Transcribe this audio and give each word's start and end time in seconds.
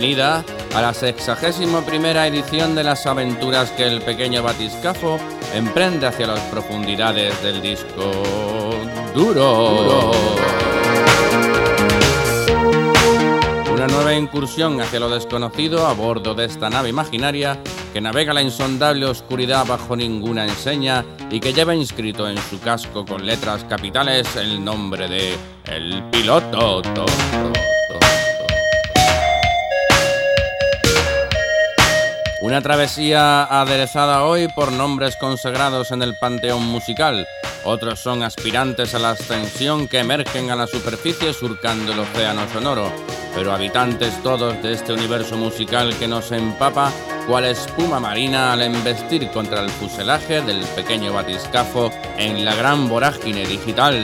Bienvenida 0.00 0.42
a 0.74 0.80
la 0.80 0.94
sexagésimo 0.94 1.82
primera 1.82 2.26
edición 2.26 2.74
de 2.74 2.82
las 2.82 3.04
aventuras 3.04 3.70
que 3.72 3.86
el 3.86 4.00
pequeño 4.00 4.42
batiscafo 4.42 5.18
emprende 5.54 6.06
hacia 6.06 6.26
las 6.26 6.40
profundidades 6.44 7.42
del 7.42 7.60
disco 7.60 8.10
duro. 9.14 10.12
Una 13.70 13.86
nueva 13.88 14.14
incursión 14.14 14.80
hacia 14.80 15.00
lo 15.00 15.10
desconocido 15.10 15.86
a 15.86 15.92
bordo 15.92 16.34
de 16.34 16.46
esta 16.46 16.70
nave 16.70 16.88
imaginaria 16.88 17.58
que 17.92 18.00
navega 18.00 18.32
la 18.32 18.40
insondable 18.40 19.04
oscuridad 19.04 19.66
bajo 19.66 19.96
ninguna 19.96 20.44
enseña 20.44 21.04
y 21.30 21.40
que 21.40 21.52
lleva 21.52 21.74
inscrito 21.74 22.26
en 22.26 22.38
su 22.38 22.58
casco 22.58 23.04
con 23.04 23.26
letras 23.26 23.64
capitales 23.64 24.34
el 24.36 24.64
nombre 24.64 25.08
de 25.08 25.36
El 25.66 26.02
Piloto. 26.04 26.80
Una 32.50 32.62
travesía 32.62 33.44
aderezada 33.44 34.24
hoy 34.24 34.48
por 34.48 34.72
nombres 34.72 35.14
consagrados 35.14 35.92
en 35.92 36.02
el 36.02 36.16
panteón 36.16 36.64
musical. 36.64 37.28
Otros 37.62 38.00
son 38.00 38.24
aspirantes 38.24 38.92
a 38.92 38.98
la 38.98 39.10
ascensión 39.10 39.86
que 39.86 40.00
emergen 40.00 40.50
a 40.50 40.56
la 40.56 40.66
superficie 40.66 41.32
surcando 41.32 41.92
el 41.92 42.00
océano 42.00 42.48
sonoro, 42.52 42.92
pero 43.36 43.52
habitantes 43.52 44.20
todos 44.24 44.60
de 44.64 44.72
este 44.72 44.92
universo 44.92 45.36
musical 45.36 45.94
que 45.96 46.08
nos 46.08 46.32
empapa 46.32 46.90
cual 47.28 47.44
espuma 47.44 48.00
marina 48.00 48.52
al 48.52 48.62
embestir 48.62 49.30
contra 49.30 49.60
el 49.60 49.70
fuselaje 49.70 50.42
del 50.42 50.58
pequeño 50.74 51.12
batiscafo 51.12 51.92
en 52.18 52.44
la 52.44 52.56
gran 52.56 52.88
vorágine 52.88 53.46
digital. 53.46 54.02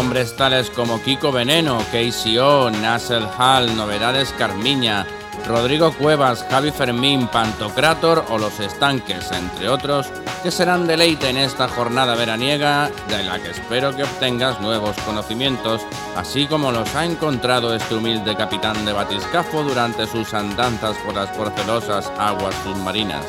Nombres 0.00 0.34
tales 0.34 0.70
como 0.70 1.02
Kiko 1.02 1.30
Veneno, 1.30 1.76
KCO, 1.92 2.70
Nasser 2.70 3.22
Hall, 3.38 3.76
Novedades 3.76 4.32
Carmiña, 4.32 5.06
Rodrigo 5.46 5.92
Cuevas, 5.92 6.42
Javi 6.50 6.70
Fermín, 6.70 7.28
Pantocrator 7.28 8.24
o 8.30 8.38
Los 8.38 8.58
Estanques, 8.60 9.30
entre 9.30 9.68
otros, 9.68 10.06
que 10.42 10.50
serán 10.50 10.86
deleite 10.86 11.28
en 11.28 11.36
esta 11.36 11.68
jornada 11.68 12.14
veraniega 12.14 12.90
de 13.08 13.22
la 13.24 13.42
que 13.42 13.50
espero 13.50 13.94
que 13.94 14.04
obtengas 14.04 14.58
nuevos 14.62 14.96
conocimientos, 15.04 15.82
así 16.16 16.46
como 16.46 16.72
los 16.72 16.94
ha 16.94 17.04
encontrado 17.04 17.74
este 17.74 17.94
humilde 17.94 18.34
capitán 18.34 18.82
de 18.86 18.94
batiscafo 18.94 19.62
durante 19.62 20.06
sus 20.06 20.32
andanzas 20.32 20.96
por 21.04 21.14
las 21.14 21.28
porcelosas 21.36 22.10
aguas 22.18 22.54
submarinas. 22.64 23.26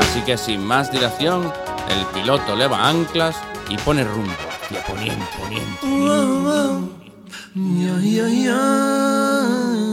Así 0.00 0.22
que 0.22 0.36
sin 0.36 0.64
más 0.64 0.90
dilación, 0.90 1.52
el 1.88 2.04
piloto 2.06 2.56
leva 2.56 2.88
anclas 2.88 3.36
y 3.68 3.76
pone 3.76 4.02
rumbo 4.02 4.51
hacia 4.72 4.84
poniente, 4.84 5.26
poniente. 5.38 5.86
zapatitos 7.54 9.91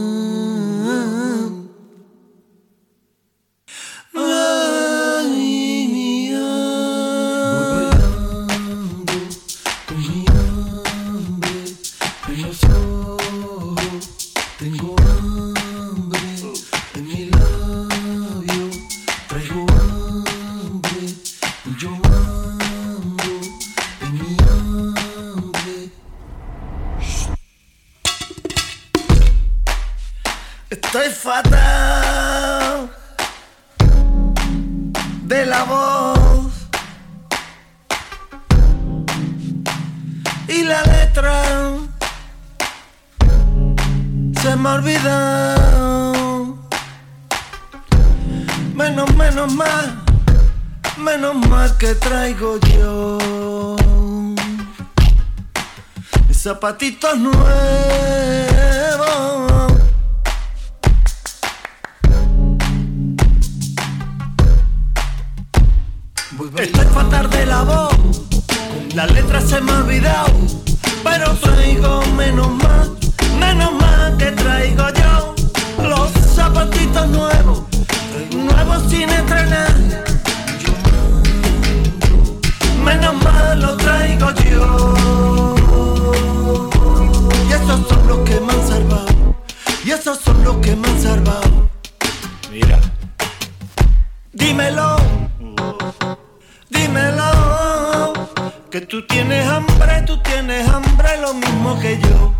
Que 98.70 98.80
tú 98.82 99.04
tienes 99.04 99.44
hambre, 99.48 100.02
tú 100.06 100.22
tienes 100.22 100.68
hambre 100.68 101.20
lo 101.20 101.34
mismo 101.34 101.80
que 101.80 101.98
yo. 101.98 102.32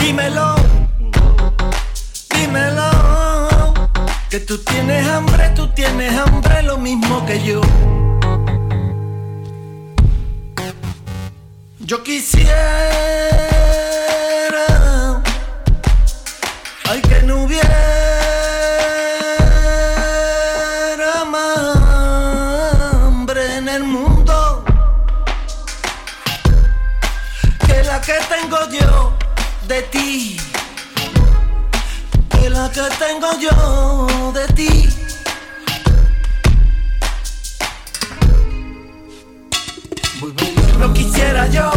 Dímelo. 0.00 0.54
Dímelo. 2.34 3.74
Que 4.30 4.40
tú 4.40 4.56
tienes 4.64 5.06
hambre, 5.06 5.50
tú 5.54 5.68
tienes 5.74 6.18
hambre 6.18 6.62
lo 6.62 6.78
mismo 6.78 7.26
que 7.26 7.44
yo. 7.44 7.60
Yo 11.80 12.02
quisiera, 12.02 13.57
tengo 33.08 33.30
yo 33.40 34.32
de 34.32 34.46
ti. 34.54 34.88
No 40.78 40.92
quisiera 40.92 41.46
yo 41.48 41.70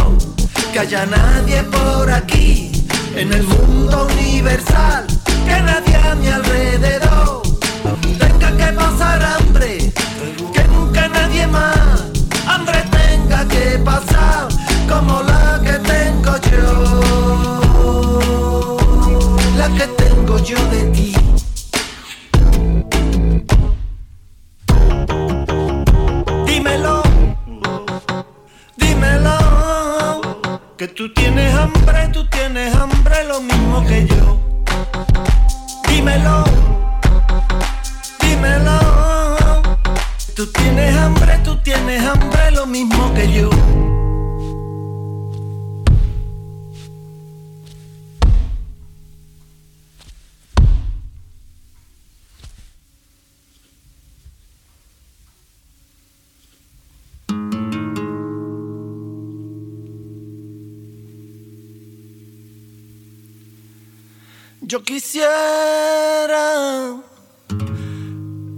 que 0.72 0.78
haya 0.80 1.06
nadie 1.06 1.62
por 1.64 2.10
aquí 2.10 2.70
en 3.16 3.32
el 3.32 3.44
mundo 3.44 4.06
universal, 4.12 5.06
que 5.46 5.60
nadie 5.62 5.96
a 5.96 6.14
mi 6.16 6.28
alrededor 6.28 7.42
tenga 8.18 8.56
que 8.58 8.72
pasar 8.74 9.22
hambre, 9.22 9.92
que 10.54 10.64
nunca 10.64 11.08
nadie 11.08 11.46
más 11.46 12.02
hambre 12.46 12.84
tenga 12.90 13.48
que 13.48 13.78
pasar 13.78 14.48
como 14.86 15.22
la 15.22 15.60
que 15.64 15.78
tengo 15.92 16.36
yo, 16.50 16.66
la 19.56 19.68
que 19.78 20.01
yo 20.38 20.56
de 20.68 20.82
ti. 20.90 21.14
Dímelo, 26.46 27.02
dímelo, 28.76 30.20
que 30.76 30.88
tú 30.88 31.12
tienes 31.12 31.54
hambre, 31.54 32.08
tú 32.12 32.26
tienes 32.28 32.74
hambre 32.74 33.24
lo 33.28 33.40
mismo 33.40 33.84
que 33.86 34.06
yo. 34.06 34.38
Dímelo, 35.88 36.44
dímelo, 38.20 38.80
tú 40.34 40.46
tienes 40.46 40.96
hambre, 40.96 41.38
tú 41.44 41.56
tienes 41.62 42.02
hambre 42.06 42.50
lo 42.52 42.66
mismo 42.66 43.12
que 43.14 43.32
yo. 43.32 43.50
Yo 64.72 64.82
quisiera 64.82 65.34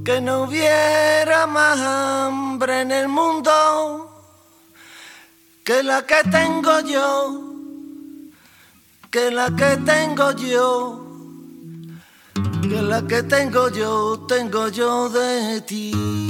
que 0.05 0.20
no 0.20 0.44
hubiera 0.44 1.44
más 1.49 1.81
hambre 1.81 2.82
en 2.82 2.93
el 2.93 3.08
mundo 3.08 3.50
que 5.64 5.82
la 5.82 6.06
que 6.06 6.22
tengo 6.31 6.78
yo, 6.82 7.56
que 9.11 9.32
la 9.32 9.46
que 9.56 9.76
tengo 9.84 10.31
yo, 10.37 11.05
que 12.62 12.81
la 12.81 13.02
que 13.08 13.25
tengo 13.25 13.69
yo, 13.70 14.25
tengo 14.28 14.69
yo 14.69 15.08
de 15.08 15.62
ti. 15.62 16.23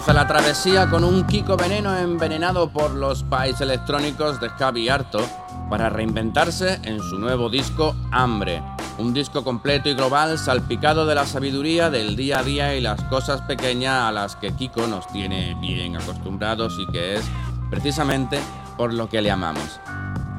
Comienza 0.00 0.24
la 0.24 0.26
travesía 0.26 0.88
con 0.88 1.04
un 1.04 1.26
Kiko 1.26 1.58
Veneno 1.58 1.94
envenenado 1.94 2.70
por 2.70 2.92
los 2.92 3.22
pais 3.22 3.60
electrónicos 3.60 4.40
de 4.40 4.48
Javi 4.48 4.88
Arto 4.88 5.20
para 5.68 5.90
reinventarse 5.90 6.80
en 6.84 7.00
su 7.00 7.18
nuevo 7.18 7.50
disco 7.50 7.94
Hambre, 8.10 8.62
un 8.96 9.12
disco 9.12 9.44
completo 9.44 9.90
y 9.90 9.94
global 9.94 10.38
salpicado 10.38 11.04
de 11.04 11.14
la 11.14 11.26
sabiduría 11.26 11.90
del 11.90 12.16
día 12.16 12.38
a 12.38 12.42
día 12.42 12.74
y 12.74 12.80
las 12.80 13.04
cosas 13.04 13.42
pequeñas 13.42 14.08
a 14.08 14.10
las 14.10 14.36
que 14.36 14.54
Kiko 14.54 14.86
nos 14.86 15.06
tiene 15.08 15.54
bien 15.60 15.94
acostumbrados 15.96 16.78
y 16.78 16.90
que 16.90 17.16
es 17.16 17.24
precisamente 17.68 18.40
por 18.78 18.94
lo 18.94 19.06
que 19.06 19.20
le 19.20 19.30
amamos. 19.30 19.80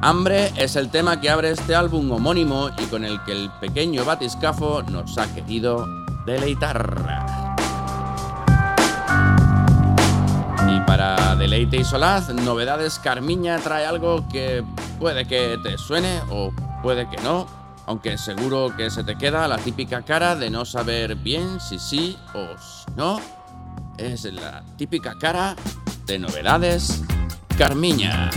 Hambre 0.00 0.50
es 0.56 0.74
el 0.74 0.90
tema 0.90 1.20
que 1.20 1.30
abre 1.30 1.52
este 1.52 1.76
álbum 1.76 2.10
homónimo 2.10 2.70
y 2.82 2.86
con 2.86 3.04
el 3.04 3.22
que 3.22 3.30
el 3.30 3.48
pequeño 3.60 4.04
batiscafo 4.04 4.82
nos 4.82 5.16
ha 5.18 5.32
querido 5.32 5.86
deleitar. 6.26 7.51
Para 10.92 11.34
deleite 11.36 11.78
y 11.78 11.84
solaz, 11.84 12.28
Novedades 12.28 12.98
Carmiña 12.98 13.56
trae 13.60 13.86
algo 13.86 14.28
que 14.28 14.62
puede 14.98 15.24
que 15.24 15.58
te 15.62 15.78
suene 15.78 16.20
o 16.28 16.52
puede 16.82 17.08
que 17.08 17.16
no, 17.22 17.46
aunque 17.86 18.18
seguro 18.18 18.76
que 18.76 18.90
se 18.90 19.02
te 19.02 19.16
queda 19.16 19.48
la 19.48 19.56
típica 19.56 20.02
cara 20.02 20.36
de 20.36 20.50
no 20.50 20.66
saber 20.66 21.14
bien 21.14 21.60
si 21.60 21.78
sí 21.78 22.18
o 22.34 22.46
si 22.58 22.92
no. 22.94 23.18
Es 23.96 24.24
la 24.24 24.62
típica 24.76 25.16
cara 25.18 25.56
de 26.04 26.18
Novedades 26.18 27.02
Carmiña. 27.56 28.28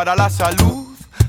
Para 0.00 0.16
la 0.16 0.30
salud 0.30 0.86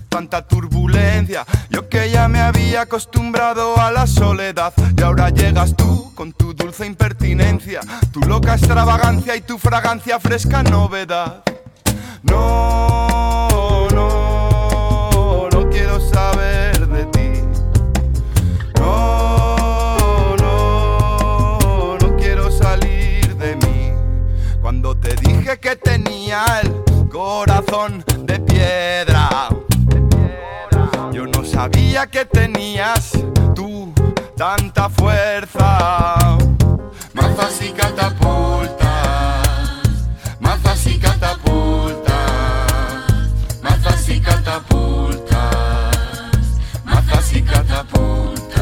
tanta 0.08 0.48
turbulencia. 0.48 1.46
Yo 1.70 1.90
que 1.90 2.10
ya 2.10 2.30
me 2.30 2.40
había 2.40 2.84
acostumbrado 2.84 3.78
a 3.78 3.92
la 3.92 4.08
soledad 4.08 4.72
y 4.96 5.02
ahora 5.02 5.30
llegas 5.30 5.76
tú 5.76 6.14
con 6.16 6.32
tu 6.32 6.54
dulce 6.54 6.86
impertinencia, 6.86 7.82
tu 8.14 8.22
loca 8.22 8.54
extravagancia 8.54 9.36
y 9.36 9.42
tu 9.42 9.58
fragancia 9.58 10.22
fresca 10.22 10.64
que 32.12 32.26
tenías 32.26 33.12
tú 33.56 33.94
tanta 34.36 34.90
fuerza. 34.90 36.18
Mazas 37.14 37.62
y 37.62 37.72
catapultas, 37.72 38.88
mazas 40.40 40.88
y 40.88 41.00
catapultas, 41.00 42.14
mazas 43.62 44.10
y 44.10 44.20
catapultas, 44.20 45.40
mazas 46.84 47.34
y 47.34 47.42
catapultas. 47.42 48.62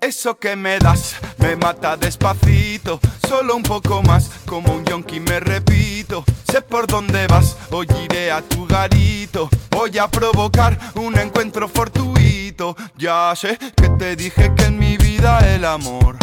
Eso 0.00 0.38
que 0.38 0.54
me 0.56 0.78
das 0.78 1.16
me 1.42 1.56
mata 1.56 1.96
despacito, 1.96 3.00
solo 3.28 3.56
un 3.56 3.62
poco 3.62 4.02
más, 4.02 4.30
como 4.46 4.72
un 4.72 4.84
yonki 4.84 5.20
me 5.20 5.40
repito. 5.40 6.24
Sé 6.50 6.62
por 6.62 6.86
dónde 6.86 7.26
vas, 7.26 7.56
hoy 7.70 7.86
iré 8.04 8.30
a 8.30 8.40
tu 8.42 8.66
garito. 8.66 9.48
Voy 9.70 9.98
a 9.98 10.08
provocar 10.08 10.78
un 10.94 11.18
encuentro 11.18 11.68
fortuito. 11.68 12.76
Ya 12.96 13.32
sé 13.34 13.58
que 13.76 13.88
te 13.90 14.16
dije 14.16 14.52
que 14.54 14.64
en 14.64 14.78
mi 14.78 14.96
vida 14.96 15.40
el 15.54 15.64
amor 15.64 16.16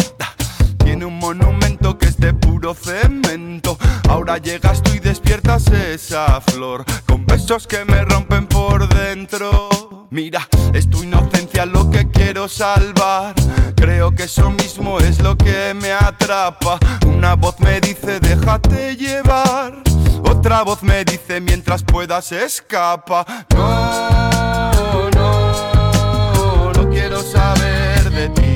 tiene 0.90 1.04
un 1.04 1.20
monumento 1.20 1.96
que 1.96 2.06
es 2.06 2.16
de 2.16 2.34
puro 2.34 2.74
cemento. 2.74 3.78
Ahora 4.08 4.38
llegas 4.38 4.82
tú 4.82 4.90
y 4.92 4.98
despiertas 4.98 5.68
esa 5.68 6.40
flor 6.40 6.84
con 7.06 7.24
besos 7.26 7.68
que 7.68 7.84
me 7.84 8.04
rompen 8.04 8.48
por 8.48 8.88
dentro. 8.92 10.08
Mira, 10.10 10.48
es 10.74 10.90
tu 10.90 11.04
inocencia 11.04 11.64
lo 11.64 11.88
que 11.92 12.10
quiero 12.10 12.48
salvar. 12.48 13.36
Creo 13.76 14.12
que 14.16 14.24
eso 14.24 14.50
mismo 14.50 14.98
es 14.98 15.20
lo 15.20 15.36
que 15.36 15.74
me 15.80 15.92
atrapa. 15.92 16.80
Una 17.06 17.36
voz 17.36 17.60
me 17.60 17.80
dice, 17.80 18.18
déjate 18.18 18.96
llevar. 18.96 19.84
Otra 20.24 20.62
voz 20.62 20.82
me 20.82 21.04
dice, 21.04 21.40
mientras 21.40 21.84
puedas 21.84 22.32
escapa. 22.32 23.24
No, 23.54 25.08
no, 25.10 26.72
no 26.72 26.90
quiero 26.90 27.22
saber 27.22 28.10
de 28.10 28.28
ti. 28.30 28.50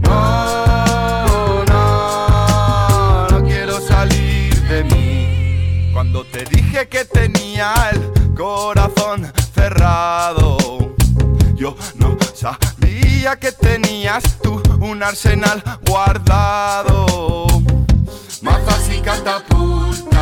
No, 0.00 0.45
Cuando 6.06 6.24
te 6.30 6.44
dije 6.44 6.88
que 6.88 7.04
tenía 7.04 7.74
el 7.90 8.34
corazón 8.36 9.26
cerrado, 9.52 10.56
yo 11.56 11.76
no 11.96 12.16
sabía 12.32 13.36
que 13.40 13.50
tenías 13.50 14.22
tú 14.40 14.62
un 14.78 15.02
arsenal 15.02 15.60
guardado. 15.84 17.48
Mazas 18.40 18.88
y 18.96 19.00
catapultas, 19.00 20.15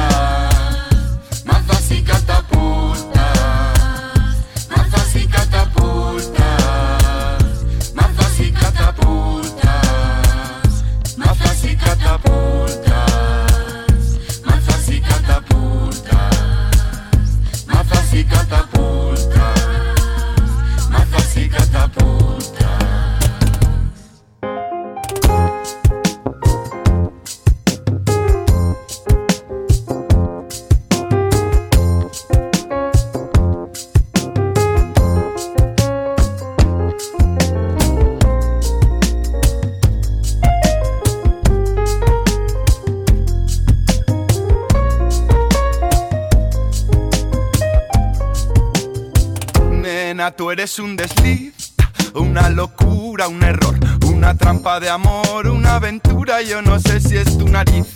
tú 50.37 50.51
eres 50.51 50.79
un 50.79 50.97
desliz, 50.97 51.75
una 52.15 52.49
locura, 52.49 53.29
un 53.29 53.43
error, 53.43 53.79
una 54.07 54.37
trampa 54.37 54.81
de 54.81 54.91
amor, 54.91 55.49
una 55.49 55.77
aventura. 55.77 56.43
Yo 56.43 56.63
no 56.63 56.79
sé 56.79 57.01
si 57.01 57.17
es 57.17 57.39
tu 57.39 57.49
nariz 57.49 57.87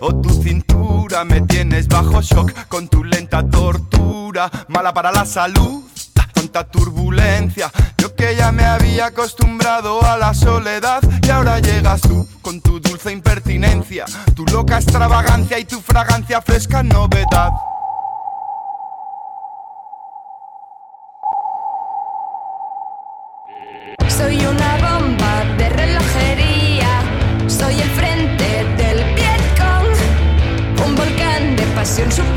o 0.00 0.14
tu 0.14 0.42
cintura. 0.42 1.24
Me 1.24 1.40
tienes 1.42 1.88
bajo 1.88 2.20
shock 2.22 2.52
con 2.68 2.88
tu 2.88 3.04
lenta 3.04 3.48
tortura, 3.48 4.50
mala 4.68 4.92
para 4.92 5.12
la 5.12 5.24
salud. 5.24 5.84
Tanta 6.32 6.64
turbulencia, 6.64 7.70
yo 7.96 8.14
que 8.14 8.36
ya 8.36 8.52
me 8.52 8.64
había 8.64 9.06
acostumbrado 9.06 10.04
a 10.04 10.18
la 10.18 10.34
soledad 10.34 11.00
y 11.22 11.30
ahora 11.30 11.58
llegas 11.58 12.02
tú 12.02 12.28
con 12.42 12.60
tu 12.60 12.80
dulce 12.80 13.12
impertinencia, 13.12 14.04
tu 14.34 14.44
loca 14.46 14.76
extravagancia 14.76 15.58
y 15.58 15.64
tu 15.64 15.80
fragancia 15.80 16.42
fresca 16.42 16.82
novedad. 16.82 17.50
Soy 24.08 24.36
una 24.46 24.76
bomba 24.76 25.44
de 25.58 25.68
relojería, 25.68 27.02
soy 27.46 27.74
el 27.80 27.90
frente 27.90 28.64
del 28.76 29.04
Vietcong, 29.14 30.86
un 30.86 30.94
volcán 30.94 31.56
de 31.56 31.62
pasión 31.74 32.10
superlativa, 32.10 32.33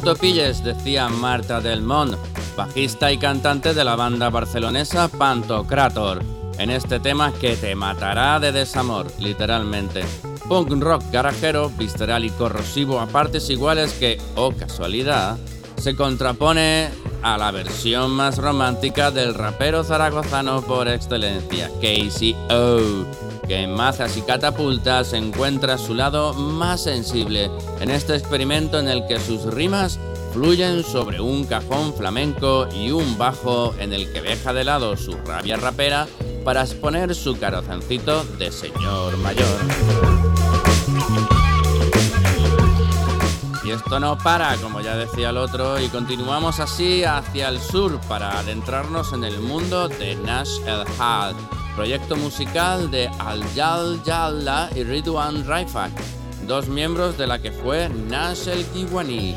no 0.00 0.04
te 0.04 0.10
puto 0.12 0.20
pilles, 0.20 0.64
decía 0.64 1.08
Marta 1.08 1.60
Del 1.60 1.82
Mont, 1.82 2.14
bajista 2.56 3.12
y 3.12 3.18
cantante 3.18 3.74
de 3.74 3.84
la 3.84 3.96
banda 3.96 4.30
barcelonesa 4.30 5.08
Pantocrator, 5.08 6.22
en 6.58 6.70
este 6.70 7.00
tema 7.00 7.32
que 7.32 7.56
te 7.56 7.74
matará 7.74 8.38
de 8.40 8.52
desamor, 8.52 9.06
literalmente. 9.18 10.02
Punk 10.48 10.70
rock 10.80 11.02
garajero, 11.12 11.70
visceral 11.70 12.24
y 12.24 12.30
corrosivo 12.30 12.98
a 13.00 13.06
partes 13.06 13.50
iguales 13.50 13.92
que, 13.92 14.18
oh 14.36 14.52
casualidad, 14.52 15.38
se 15.76 15.94
contrapone 15.96 16.88
a 17.22 17.36
la 17.36 17.50
versión 17.50 18.10
más 18.12 18.38
romántica 18.38 19.10
del 19.10 19.34
rapero 19.34 19.84
zaragozano 19.84 20.62
por 20.62 20.88
excelencia, 20.88 21.70
Casey 21.80 22.34
O, 22.50 23.04
que 23.50 23.62
en 23.64 23.74
Mazas 23.74 24.16
y 24.16 24.22
Catapultas 24.22 25.12
encuentra 25.12 25.76
su 25.76 25.92
lado 25.92 26.34
más 26.34 26.84
sensible 26.84 27.50
en 27.80 27.90
este 27.90 28.14
experimento 28.14 28.78
en 28.78 28.86
el 28.86 29.04
que 29.08 29.18
sus 29.18 29.42
rimas 29.42 29.98
fluyen 30.32 30.84
sobre 30.84 31.20
un 31.20 31.44
cajón 31.46 31.92
flamenco 31.92 32.68
y 32.72 32.92
un 32.92 33.18
bajo 33.18 33.74
en 33.80 33.92
el 33.92 34.12
que 34.12 34.22
deja 34.22 34.52
de 34.52 34.62
lado 34.62 34.96
su 34.96 35.14
rabia 35.26 35.56
rapera 35.56 36.06
para 36.44 36.62
exponer 36.62 37.12
su 37.12 37.40
carocencito 37.40 38.22
de 38.38 38.52
señor 38.52 39.16
mayor. 39.16 39.58
Y 43.64 43.72
esto 43.72 43.98
no 43.98 44.16
para, 44.16 44.54
como 44.58 44.80
ya 44.80 44.96
decía 44.96 45.30
el 45.30 45.38
otro, 45.38 45.80
y 45.80 45.88
continuamos 45.88 46.60
así 46.60 47.02
hacia 47.02 47.48
el 47.48 47.58
sur 47.60 48.00
para 48.02 48.38
adentrarnos 48.38 49.12
en 49.12 49.24
el 49.24 49.40
mundo 49.40 49.88
de 49.88 50.14
Nash 50.14 50.60
El 50.66 50.84
Had, 51.00 51.34
proyecto 51.76 52.16
musical 52.16 52.90
de 52.90 53.08
Al-Jal 53.18 54.02
Yalla 54.04 54.70
y 54.74 54.84
Ridwan 54.84 55.46
Raifak, 55.46 55.92
dos 56.46 56.68
miembros 56.68 57.16
de 57.16 57.26
la 57.26 57.38
que 57.40 57.52
fue 57.52 57.88
Nash 57.88 58.48
El 58.48 58.64
Kiwani, 58.66 59.34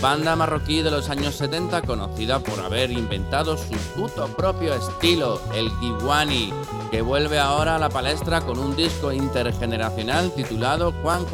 banda 0.00 0.36
marroquí 0.36 0.82
de 0.82 0.90
los 0.90 1.10
años 1.10 1.34
70 1.34 1.82
conocida 1.82 2.38
por 2.40 2.60
haber 2.60 2.90
inventado 2.90 3.56
su 3.56 3.74
puto 3.94 4.26
propio 4.36 4.74
estilo, 4.74 5.40
el 5.54 5.70
Kiwani, 5.78 6.52
que 6.90 7.02
vuelve 7.02 7.38
ahora 7.38 7.76
a 7.76 7.78
la 7.78 7.88
palestra 7.88 8.40
con 8.40 8.58
un 8.58 8.76
disco 8.76 9.12
intergeneracional 9.12 10.32
titulado 10.32 10.92
Juan 11.02 11.24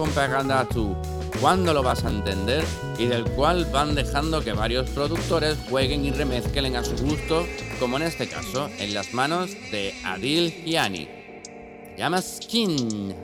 Tu 0.72 0.96
cuándo 1.40 1.72
lo 1.74 1.82
vas 1.82 2.04
a 2.04 2.08
entender 2.08 2.64
y 2.98 3.06
del 3.06 3.24
cual 3.24 3.66
van 3.66 3.94
dejando 3.94 4.42
que 4.42 4.52
varios 4.52 4.88
productores 4.90 5.58
jueguen 5.68 6.04
y 6.04 6.10
remezclen 6.10 6.76
a 6.76 6.84
su 6.84 6.96
gusto, 6.96 7.46
como 7.78 7.96
en 7.96 8.04
este 8.04 8.28
caso, 8.28 8.68
en 8.78 8.94
las 8.94 9.12
manos 9.12 9.50
de 9.70 9.94
Adil 10.04 10.64
Gianni. 10.64 11.08
Llama 11.96 12.20
Skin. 12.20 13.14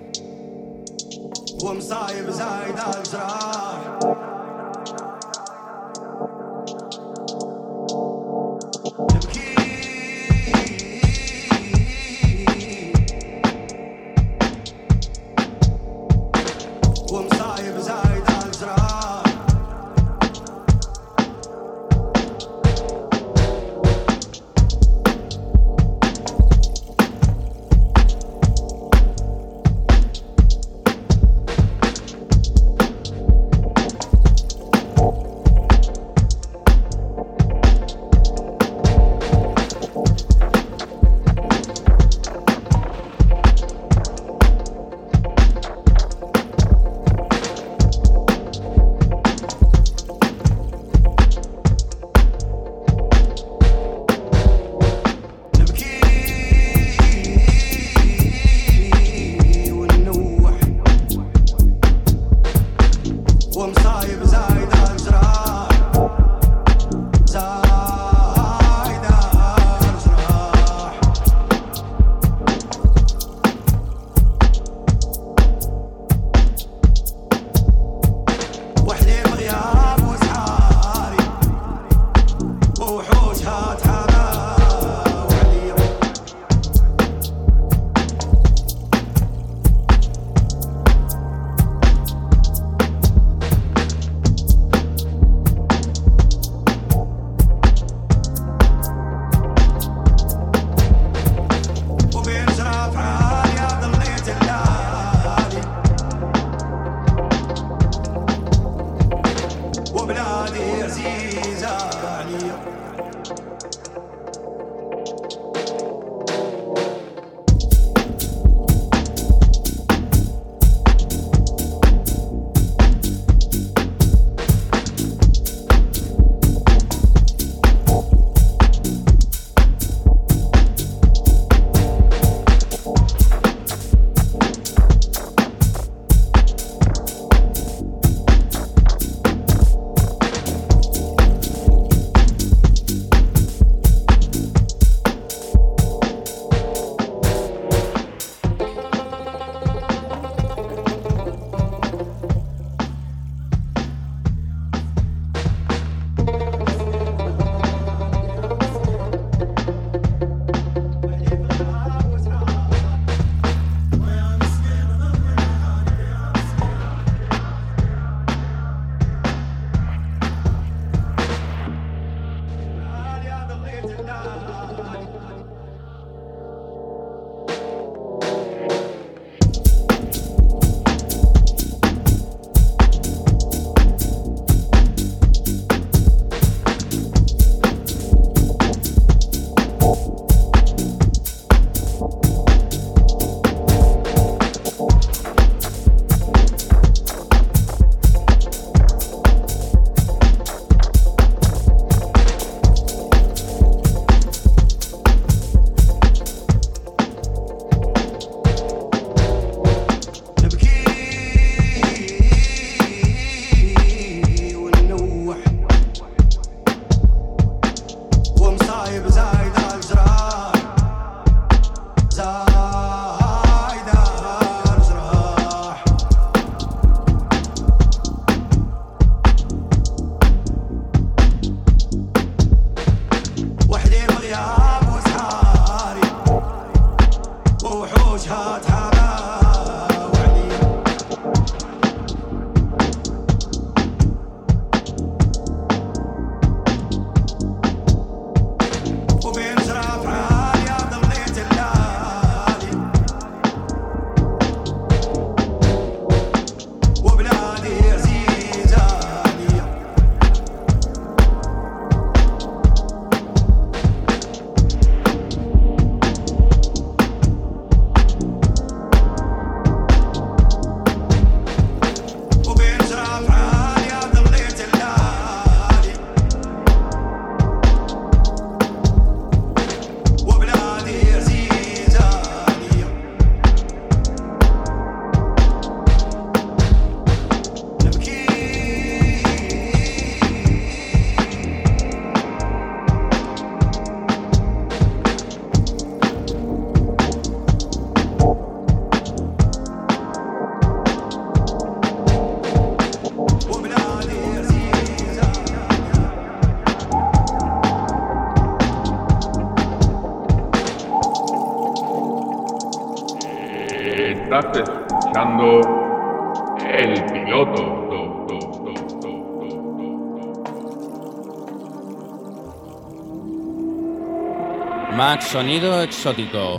Sonido 325.33 325.83
Exótico. 325.83 326.59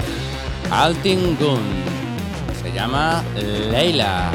Altin 0.72 1.38
Gun. 1.38 1.62
Se 2.60 2.72
llama 2.72 3.24
Leila. 3.70 4.32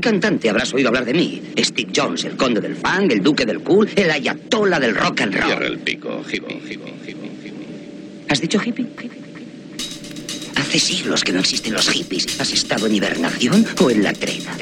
Cantante 0.00 0.48
habrás 0.48 0.72
oído 0.72 0.88
hablar 0.88 1.04
de 1.04 1.12
mí. 1.12 1.42
Steve 1.58 1.92
Jones, 1.94 2.24
el 2.24 2.36
conde 2.36 2.60
del 2.60 2.74
funk, 2.74 3.12
el 3.12 3.22
duque 3.22 3.44
del 3.44 3.60
cool, 3.60 3.88
el 3.94 4.10
ayatola 4.10 4.80
del 4.80 4.94
rock 4.94 5.20
and 5.20 5.34
roll. 5.34 5.46
Cierra 5.46 5.66
el 5.66 5.78
pico, 5.78 6.22
hippie, 6.26 6.56
hippie, 6.56 6.94
hippie, 7.06 8.26
¿Has 8.28 8.40
dicho 8.40 8.58
hippie? 8.64 8.86
Hace 10.56 10.78
siglos 10.78 11.22
que 11.22 11.32
no 11.32 11.40
existen 11.40 11.74
los 11.74 11.88
hippies. 11.90 12.40
¿Has 12.40 12.52
estado 12.52 12.86
en 12.86 12.94
hibernación 12.94 13.66
o 13.80 13.90
en 13.90 14.02
la 14.02 14.12
trena? 14.12 14.56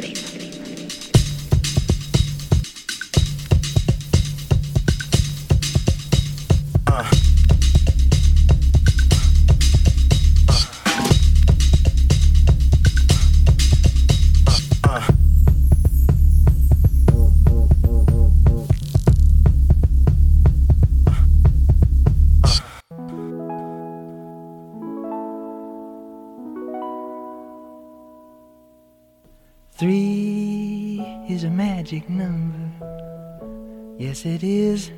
It 34.25 34.43
is. 34.43 34.91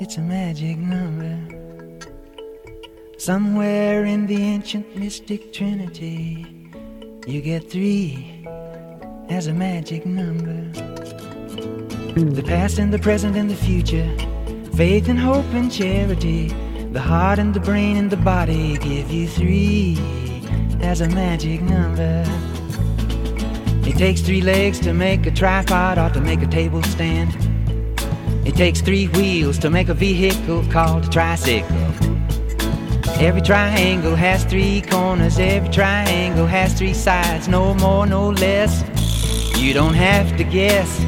It's 0.00 0.16
a 0.16 0.20
magic 0.20 0.78
number. 0.78 1.36
Somewhere 3.18 4.04
in 4.04 4.26
the 4.26 4.36
ancient 4.36 4.96
mystic 4.96 5.52
trinity, 5.52 6.44
you 7.26 7.40
get 7.40 7.70
three 7.70 8.44
as 9.28 9.46
a 9.46 9.52
magic 9.52 10.04
number. 10.04 10.60
The 12.16 12.42
past 12.44 12.78
and 12.80 12.92
the 12.92 12.98
present 12.98 13.36
and 13.36 13.48
the 13.48 13.54
future, 13.54 14.10
faith 14.74 15.08
and 15.08 15.18
hope 15.18 15.46
and 15.52 15.70
charity, 15.70 16.48
the 16.90 17.00
heart 17.00 17.38
and 17.38 17.54
the 17.54 17.60
brain 17.60 17.96
and 17.96 18.10
the 18.10 18.16
body 18.16 18.76
give 18.78 19.08
you 19.12 19.28
three 19.28 19.96
as 20.80 21.00
a 21.00 21.08
magic 21.08 21.62
number. 21.62 22.24
It 23.86 23.96
takes 23.96 24.20
three 24.20 24.40
legs 24.40 24.80
to 24.80 24.92
make 24.92 25.26
a 25.26 25.30
tripod 25.30 25.96
or 25.96 26.10
to 26.10 26.20
make 26.20 26.42
a 26.42 26.46
table 26.46 26.82
stand. 26.82 27.30
It 28.44 28.56
takes 28.56 28.80
three 28.80 29.06
wheels 29.06 29.58
to 29.60 29.70
make 29.70 29.88
a 29.88 29.94
vehicle 29.94 30.64
called 30.72 31.04
a 31.04 31.08
tricycle. 31.08 31.76
Every 33.18 33.40
triangle 33.40 34.16
has 34.16 34.44
three 34.44 34.82
corners, 34.82 35.38
every 35.38 35.70
triangle 35.70 36.46
has 36.46 36.74
three 36.74 36.94
sides, 36.94 37.48
no 37.48 37.74
more, 37.74 38.06
no 38.06 38.30
less. 38.30 38.82
You 39.56 39.72
don't 39.72 39.94
have 39.94 40.36
to 40.36 40.44
guess. 40.44 41.00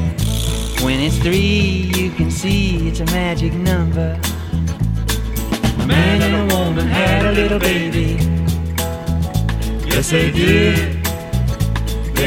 When 0.81 0.99
it's 1.01 1.17
three, 1.17 1.91
you 1.95 2.11
can 2.11 2.31
see 2.31 2.87
it's 2.87 3.01
a 3.01 3.05
magic 3.05 3.53
number. 3.53 4.19
A 5.79 5.85
man 5.85 6.21
and 6.21 6.51
a 6.51 6.55
woman 6.55 6.87
had 6.87 7.25
a 7.25 7.31
little 7.33 7.59
baby. 7.59 8.17
Yes, 9.85 10.09
they 10.11 10.31
did. 10.31 10.98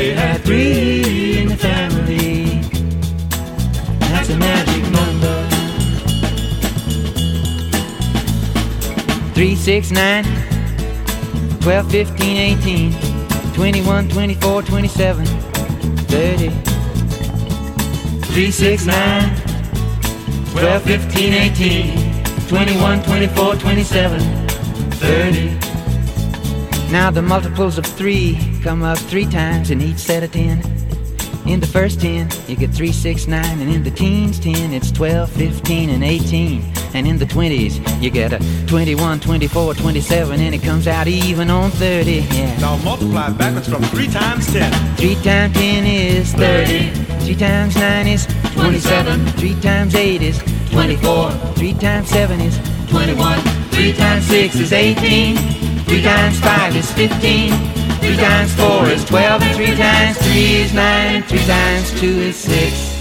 They 0.02 0.14
had 0.14 0.40
three 0.42 1.38
in 1.38 1.46
the 1.46 1.56
family. 1.56 2.60
That's 4.00 4.30
a 4.30 4.36
magic 4.36 4.82
number. 4.90 5.48
Three, 9.32 9.54
six, 9.54 9.92
nine, 9.92 10.24
12, 11.60 11.88
15, 11.92 12.36
18, 12.36 12.92
21, 13.54 14.08
24, 14.08 14.62
27, 14.62 15.24
30. 15.24 16.48
3, 18.26 18.50
6, 18.50 18.86
9, 18.86 19.36
12, 20.50 20.82
15, 20.82 21.32
18, 21.32 22.48
21, 22.48 23.02
24, 23.04 23.54
27, 23.54 24.20
30. 24.94 26.90
Now 26.90 27.12
the 27.12 27.22
multiples 27.22 27.78
of 27.78 27.86
3 27.86 28.51
come 28.62 28.82
up 28.84 28.98
3 28.98 29.26
times 29.26 29.70
in 29.70 29.80
each 29.80 29.98
set 29.98 30.22
of 30.22 30.30
10. 30.30 30.62
In 31.46 31.58
the 31.58 31.66
first 31.66 32.00
10, 32.00 32.28
you 32.46 32.54
get 32.54 32.70
3, 32.70 32.92
6, 32.92 33.26
9, 33.26 33.60
and 33.60 33.68
in 33.68 33.82
the 33.82 33.90
teens 33.90 34.38
10, 34.38 34.72
it's 34.72 34.92
12, 34.92 35.28
15, 35.32 35.90
and 35.90 36.04
18. 36.04 36.62
And 36.94 37.08
in 37.08 37.18
the 37.18 37.24
20s, 37.24 37.80
you 38.00 38.10
get 38.10 38.32
a 38.32 38.38
21, 38.68 39.18
24, 39.18 39.74
27, 39.74 40.40
and 40.40 40.54
it 40.54 40.62
comes 40.62 40.86
out 40.86 41.08
even 41.08 41.50
on 41.50 41.70
30. 41.72 42.12
Yeah. 42.12 42.58
Now 42.60 42.76
multiply 42.84 43.30
backwards 43.30 43.68
from 43.68 43.82
3 43.82 44.06
times 44.08 44.46
10. 44.52 44.96
3 44.96 45.14
times 45.16 45.54
10 45.56 45.84
is 45.84 46.32
30. 46.34 46.90
3 47.24 47.34
times 47.34 47.74
9 47.74 48.06
is 48.06 48.26
27. 48.52 49.26
3 49.26 49.60
times 49.60 49.94
8 49.96 50.22
is 50.22 50.38
24. 50.70 51.30
3 51.32 51.74
times 51.74 52.08
7 52.08 52.40
is 52.40 52.56
21. 52.90 53.40
3 53.70 53.92
times 53.94 54.26
6 54.26 54.54
is 54.54 54.72
18. 54.72 55.36
3 55.36 56.02
times 56.02 56.38
5 56.38 56.76
is 56.76 56.92
15. 56.92 57.81
Three 58.02 58.16
times 58.16 58.52
four 58.54 58.86
is 58.88 59.04
twelve, 59.04 59.42
and 59.42 59.54
three 59.56 59.76
times 59.76 60.18
three 60.18 60.56
is 60.56 60.74
nine, 60.74 61.22
three 61.22 61.44
times 61.46 62.00
two 62.00 62.06
is 62.06 62.36
six, 62.36 63.00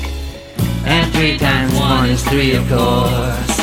and 0.86 1.12
three 1.12 1.38
times 1.40 1.74
one 1.74 2.10
is 2.10 2.24
three, 2.24 2.54
of 2.56 2.68
course. 2.70 3.60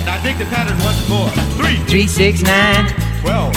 And 0.00 0.10
I 0.10 0.18
think 0.22 0.38
the 0.38 0.44
pattern 0.44 0.78
once 0.84 1.08
more. 1.08 1.30
Three. 1.56 1.76
Three, 1.88 2.06
six, 2.06 2.42
nine. 2.42 2.92
Twelve. 3.22 3.54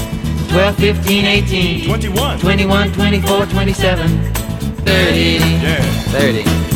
Twelve, 0.49 0.77
fifteen, 0.77 1.25
eighteen. 1.25 1.83
Twenty-one. 1.85 2.39
Thirty. 4.85 5.39
Yeah. 5.39 5.81
Thirty. 6.15 6.66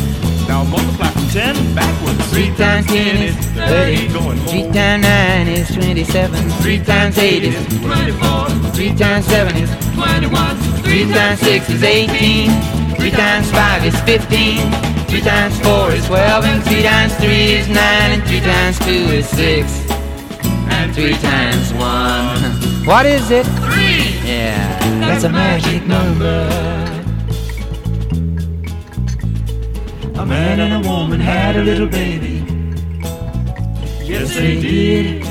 Now 0.48 0.64
multiply 0.64 1.08
from 1.10 1.28
10 1.28 1.74
backwards. 1.74 2.30
3 2.30 2.54
times 2.56 2.86
10 2.86 3.16
is 3.16 3.36
30. 3.56 4.08
Going 4.12 4.38
3 4.38 4.62
times 4.72 5.02
9 5.04 5.48
is 5.48 5.68
27. 5.74 6.50
3 6.50 6.84
times 6.84 7.18
8 7.18 7.44
is 7.44 7.66
24. 7.80 8.48
3 8.72 8.94
times 8.96 9.26
7 9.26 9.56
is 9.56 9.70
21. 9.94 10.56
3 10.82 11.12
times 11.12 11.40
6 11.40 11.70
is 11.70 11.82
18. 11.82 12.50
3 12.96 13.10
times 13.10 13.50
5 13.50 13.84
is 13.86 14.00
15. 14.02 14.72
3 15.08 15.20
times 15.20 15.60
4 15.60 15.92
is 15.92 16.06
12. 16.06 16.44
And 16.44 16.64
3 16.64 16.82
times 16.82 17.14
3 17.16 17.28
is 17.28 17.68
9. 17.68 17.76
And 17.76 18.22
3 18.24 18.40
times 18.40 18.78
2 18.80 18.90
is 18.90 19.28
6. 19.28 19.90
And 20.70 20.94
3 20.94 21.12
times 21.14 21.72
1. 21.74 22.72
What 22.86 23.06
is 23.06 23.30
it? 23.30 23.46
3. 23.46 24.26
Yeah, 24.26 24.98
that's 24.98 25.22
a 25.22 25.28
magic 25.28 25.86
number. 25.86 27.01
A 30.14 30.26
man 30.26 30.60
and 30.60 30.84
a 30.84 30.88
woman 30.88 31.20
had 31.20 31.56
a 31.56 31.62
little 31.62 31.86
baby. 31.88 32.44
Yes, 34.04 34.34
they 34.34 34.60
did. 34.60 35.22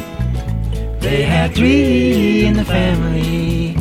They 1.00 1.24
had 1.24 1.54
three 1.54 2.46
in 2.46 2.56
the 2.56 2.66
family. 2.66 3.76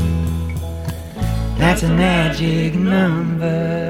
That's 1.59 1.83
a 1.83 1.89
magic 1.89 2.75
number. 2.75 3.81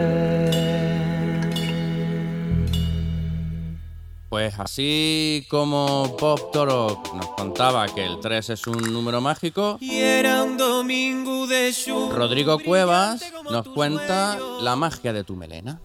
Pues 4.29 4.59
así 4.61 5.44
como 5.51 6.16
Pop 6.16 6.53
Toro 6.53 7.03
nos 7.14 7.27
contaba 7.37 7.87
que 7.87 8.05
el 8.07 8.20
3 8.20 8.51
es 8.51 8.66
un 8.68 8.92
número 8.92 9.20
mágico, 9.20 9.77
Y 9.81 9.99
era 9.99 10.44
un 10.44 10.57
domingo 10.57 11.49
de 11.49 11.75
Rodrigo 12.14 12.59
Cuevas 12.61 13.25
nos 13.51 13.68
cuenta 13.68 14.38
la 14.61 14.77
magia 14.77 15.12
de 15.12 15.25
tu 15.25 15.35
melena. 15.35 15.81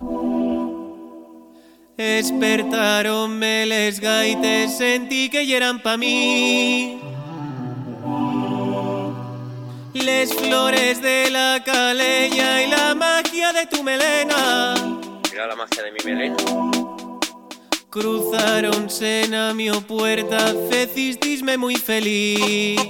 Despertaronme 1.98 3.66
les 3.66 4.02
gaites, 4.02 4.78
sentí 4.78 5.30
que 5.30 5.56
eran 5.56 5.80
pa' 5.80 5.96
mí. 5.96 7.00
Les 9.94 10.34
flores 10.34 11.02
de 11.02 11.30
la 11.32 11.64
calella 11.64 12.62
y 12.62 12.68
la 12.68 12.94
magia 12.96 13.54
de 13.54 13.66
tu 13.68 13.82
melena. 13.82 14.74
Mira 15.32 15.48
la 15.48 15.56
magia 15.56 15.84
de 15.84 15.92
mi 15.94 16.00
melena. 16.04 16.36
Cruzaronse 17.90 19.30
na 19.30 19.54
mi 19.54 19.72
puerta, 19.72 20.54
fecistisme 20.70 21.58
muy 21.58 21.78
feliz. 21.78 22.82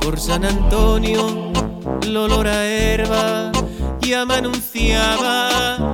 Por 0.00 0.18
San 0.18 0.46
Antonio, 0.46 1.52
el 2.00 2.16
olor 2.16 2.48
a 2.48 2.64
herba 2.64 3.52
ya 4.00 4.24
me 4.24 4.36
anunciaba 4.36 5.91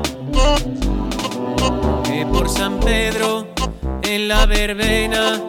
por 2.26 2.48
San 2.48 2.80
Pedro, 2.80 3.48
en 4.02 4.28
la 4.28 4.46
verbena, 4.46 5.40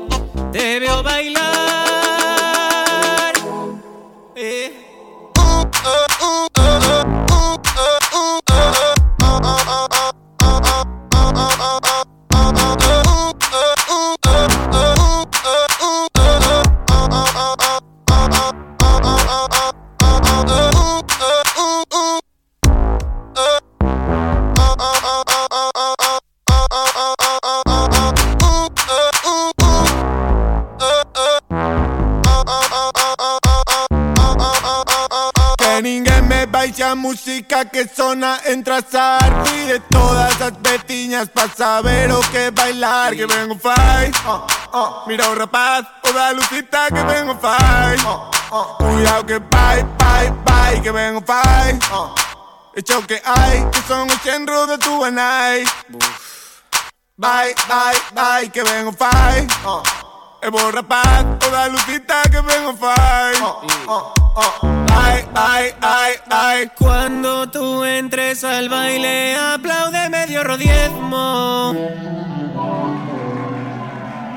te 0.52 0.80
veo 0.80 1.02
bailar. 1.04 1.69
A 37.40 37.66
que 37.66 37.88
sona 37.88 38.38
entra 38.46 38.80
y 38.80 39.68
de 39.68 39.80
todas 39.90 40.42
as 40.42 40.62
veciñas 40.62 41.30
pa 41.30 41.48
saber 41.48 42.12
o 42.12 42.20
que 42.32 42.52
bailar 42.52 43.16
que 43.16 43.26
vengo 43.26 43.56
fai 43.56 44.12
oh, 44.28 44.46
oh. 44.74 45.04
Mira 45.08 45.30
o 45.30 45.36
rapaz, 45.36 45.86
o 46.04 46.12
da 46.12 46.32
lucita 46.32 46.88
que 46.88 47.02
vengo 47.02 47.40
oh. 48.52 48.76
Cuidado 48.78 49.26
que 49.26 49.40
vai, 49.40 49.86
vai, 49.98 50.34
vai 50.46 50.82
que 50.82 50.92
vengo 50.92 51.24
fai 51.26 51.80
oh. 51.94 52.14
Hecho 52.76 53.02
que 53.08 53.22
hay, 53.24 53.64
que 53.72 53.82
son 53.88 54.08
os 54.08 54.22
chenros 54.22 54.68
de 54.68 54.78
tu 54.78 55.00
banai 55.00 55.64
Vai, 57.18 57.56
vai, 57.68 57.96
vai 58.14 58.50
que 58.50 58.64
vengo 58.64 58.92
fai 58.92 59.48
oh. 59.66 59.82
E 60.44 60.50
vou 60.50 60.72
rapaz, 60.72 61.26
o 61.48 61.52
da 61.52 61.68
lucita 61.68 62.22
que 62.24 62.42
vengo 62.42 62.76
fai 62.76 63.34
oh, 63.42 63.62
oh, 63.88 64.14
oh. 64.36 64.89
Ay, 65.10 65.24
ay, 65.34 65.74
ay, 65.82 66.14
ay 66.30 66.72
Cuando 66.78 67.50
tú 67.50 67.84
entres 67.84 68.44
al 68.44 68.70
baile, 68.70 69.36
aplaude 69.36 70.10
medio 70.10 70.44
rodiezmo. 70.44 71.74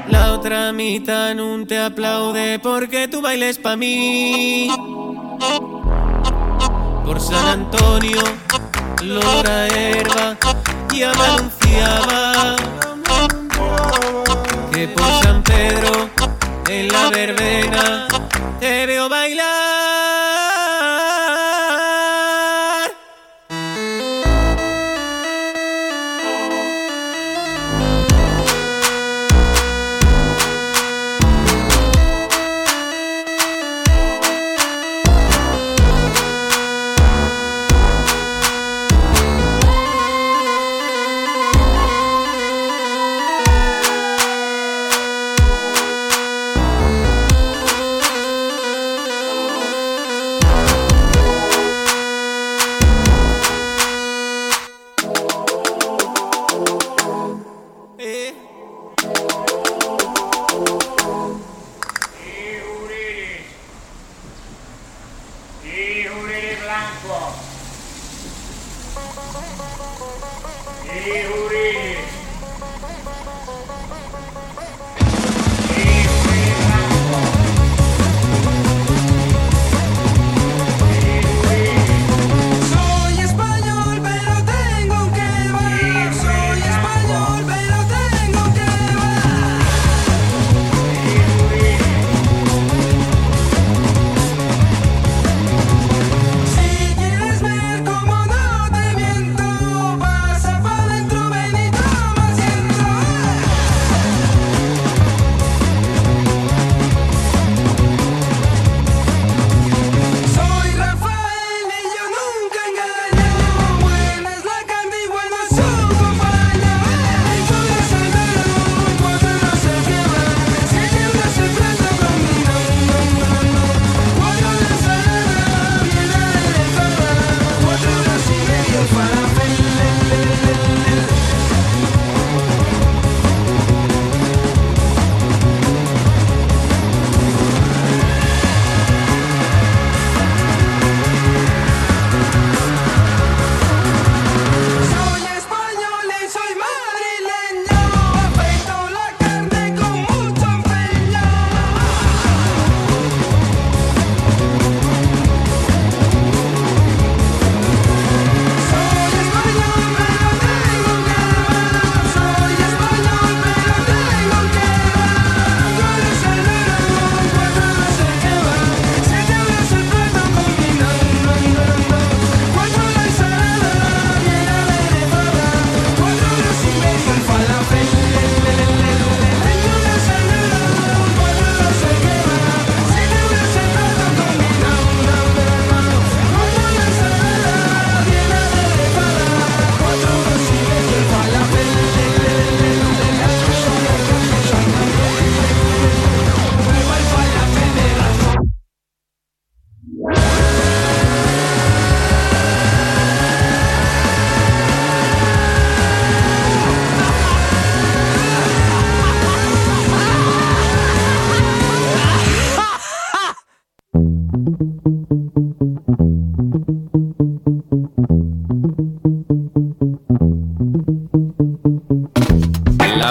La 0.08 0.32
otra 0.32 0.72
mitad 0.72 1.34
no 1.34 1.66
te 1.66 1.78
aplaude 1.78 2.58
porque 2.58 3.08
tu 3.08 3.20
bailes 3.20 3.58
pa' 3.58 3.76
mí. 3.76 4.68
Por 7.04 7.20
San 7.20 7.46
Antonio, 7.46 8.22
Lora 9.02 9.66
Herba, 9.68 10.36
me 10.90 11.04
anunciaba 11.04 12.56
que 14.72 14.88
por 14.88 15.22
San 15.22 15.42
Pedro, 15.42 16.08
en 16.68 16.88
la 16.88 17.10
verbena, 17.10 18.08
te 18.60 18.86
veo 18.86 19.08
bailar. 19.08 19.81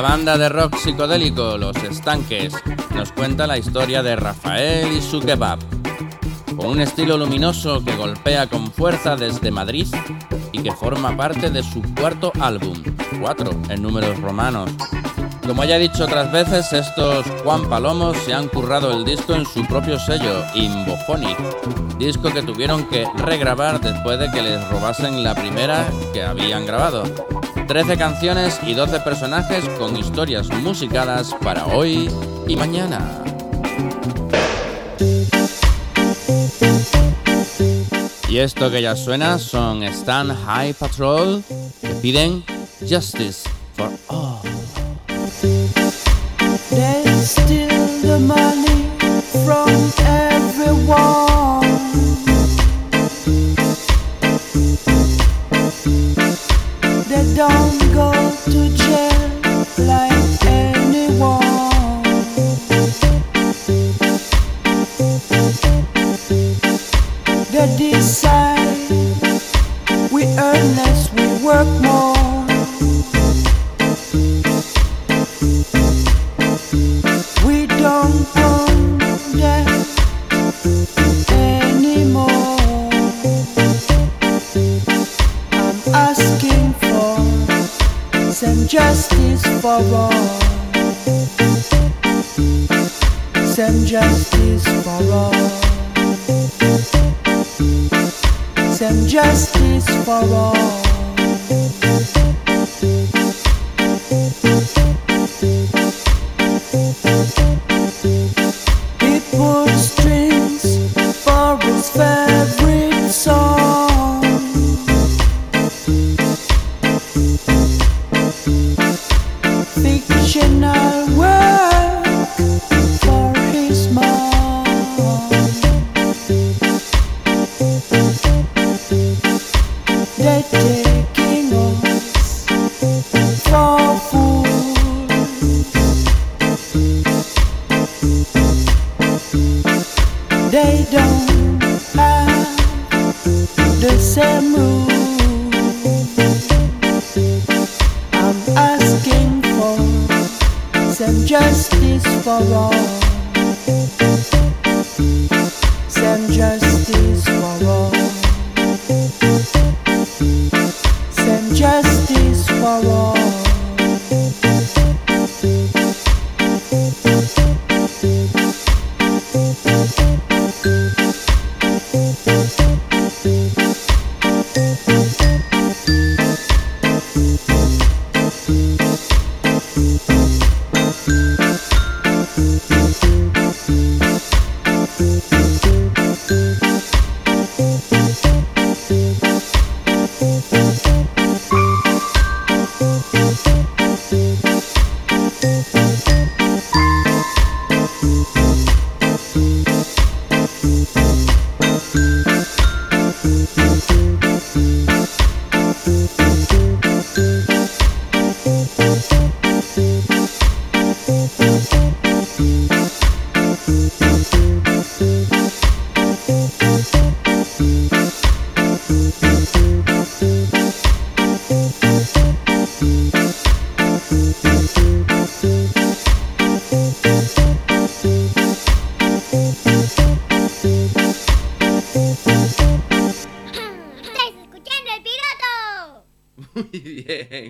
De 0.02 0.50
rock 0.50 0.78
psicodélico, 0.78 1.60
Los 1.60 1.76
Estanques, 1.78 2.56
nos 2.96 3.12
cuenta 3.12 3.46
la 3.46 3.60
historia 3.60 4.02
de 4.02 4.16
Rafael 4.16 4.92
y 4.92 5.00
su 5.00 5.20
kebab. 5.20 5.60
Con 6.58 6.72
un 6.72 6.82
estilo 6.82 7.20
luminoso 7.20 7.86
que 7.86 7.96
golpea 7.96 8.48
con 8.48 8.72
fuerza 8.72 9.16
desde 9.16 9.52
Madrid 9.52 9.86
y 10.52 10.64
que 10.64 10.72
forma 10.72 11.16
parte 11.16 11.52
de 11.52 11.62
su 11.62 11.84
cuarto 11.94 12.32
álbum, 12.40 12.82
4 13.22 13.52
en 13.70 13.84
números 13.84 14.20
romanos. 14.22 14.72
Como 15.46 15.64
ya 15.66 15.76
he 15.76 15.80
dicho 15.80 16.06
otras 16.06 16.32
veces, 16.32 16.74
estos 16.74 17.24
Juan 17.44 17.70
Palomos 17.70 18.18
se 18.26 18.34
han 18.34 18.48
currado 18.48 18.92
el 18.98 19.06
disco 19.06 19.36
en 19.36 19.46
su 19.46 19.64
propio 19.68 20.00
sello, 20.00 20.44
Imbophonic, 20.56 21.38
disco 22.00 22.34
que 22.34 22.42
tuvieron 22.42 22.90
que 22.90 23.06
regrabar 23.18 23.80
después 23.80 24.18
de 24.18 24.32
que 24.32 24.42
les 24.42 24.68
robasen 24.70 25.24
la 25.24 25.36
primera 25.36 25.88
que 26.12 26.24
habían 26.24 26.66
grabado. 26.66 27.04
13 27.72 27.98
canciones 27.98 28.60
y 28.68 28.74
12 28.74 29.00
personajes 29.00 29.64
con 29.80 29.96
historias 29.96 30.50
musicadas 30.50 31.34
para 31.42 31.68
hoy 31.68 32.12
y 32.46 32.58
mañana. 32.58 33.00
Y 38.28 38.40
esto 38.40 38.70
que 38.70 38.82
ya 38.82 38.98
suena 38.98 39.40
son 39.40 39.84
Stan 39.84 40.36
High 40.36 40.74
Patrol 40.74 41.42
que 41.80 41.88
piden 42.02 42.44
Justice 42.82 43.50
for 43.78 43.90
All. 44.10 44.42
the 48.02 48.20
money 48.20 48.90
from 49.46 49.70
everyone. 49.98 51.31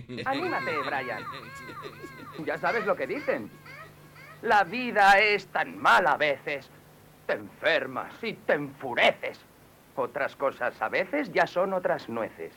sabes 2.59 2.85
lo 2.85 2.95
que 2.95 3.07
dicen. 3.07 3.49
La 4.41 4.63
vida 4.63 5.19
es 5.19 5.47
tan 5.47 5.77
mala 5.77 6.13
a 6.13 6.17
veces. 6.17 6.69
Te 7.27 7.33
enfermas 7.33 8.13
y 8.23 8.33
te 8.33 8.53
enfureces. 8.53 9.39
Otras 9.95 10.35
cosas 10.35 10.81
a 10.81 10.89
veces 10.89 11.31
ya 11.31 11.45
son 11.45 11.73
otras 11.73 12.09
nueces. 12.09 12.53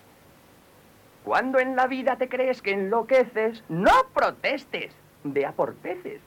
Cuando 1.25 1.59
en 1.59 1.75
la 1.75 1.87
vida 1.87 2.17
te 2.17 2.29
crees 2.29 2.63
que 2.63 2.73
enloqueces, 2.73 3.65
no 3.69 3.93
protestes. 4.13 4.95
Ve 5.25 5.47
a 5.47 5.53
por 5.53 5.75
peces. 5.75 6.21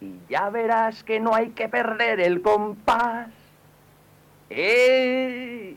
Y 0.00 0.18
ya 0.28 0.50
verás 0.50 1.04
que 1.04 1.20
no 1.20 1.34
hay 1.34 1.50
que 1.50 1.68
perder 1.68 2.20
el 2.20 2.42
compás. 2.42 3.28
¡Eh! 4.50 5.76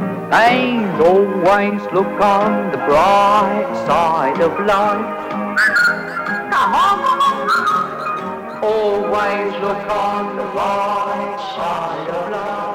And 0.00 1.02
always 1.02 1.80
look 1.92 2.20
on 2.20 2.70
the 2.70 2.78
bright 2.78 3.74
side 3.86 4.40
of 4.40 4.52
life. 4.66 5.28
Come 6.52 6.74
on. 6.74 6.98
Always 8.62 9.52
look 9.62 9.90
on 9.90 10.36
the 10.36 10.44
bright 10.52 11.38
side 11.56 12.08
of 12.10 12.30
life. 12.30 12.67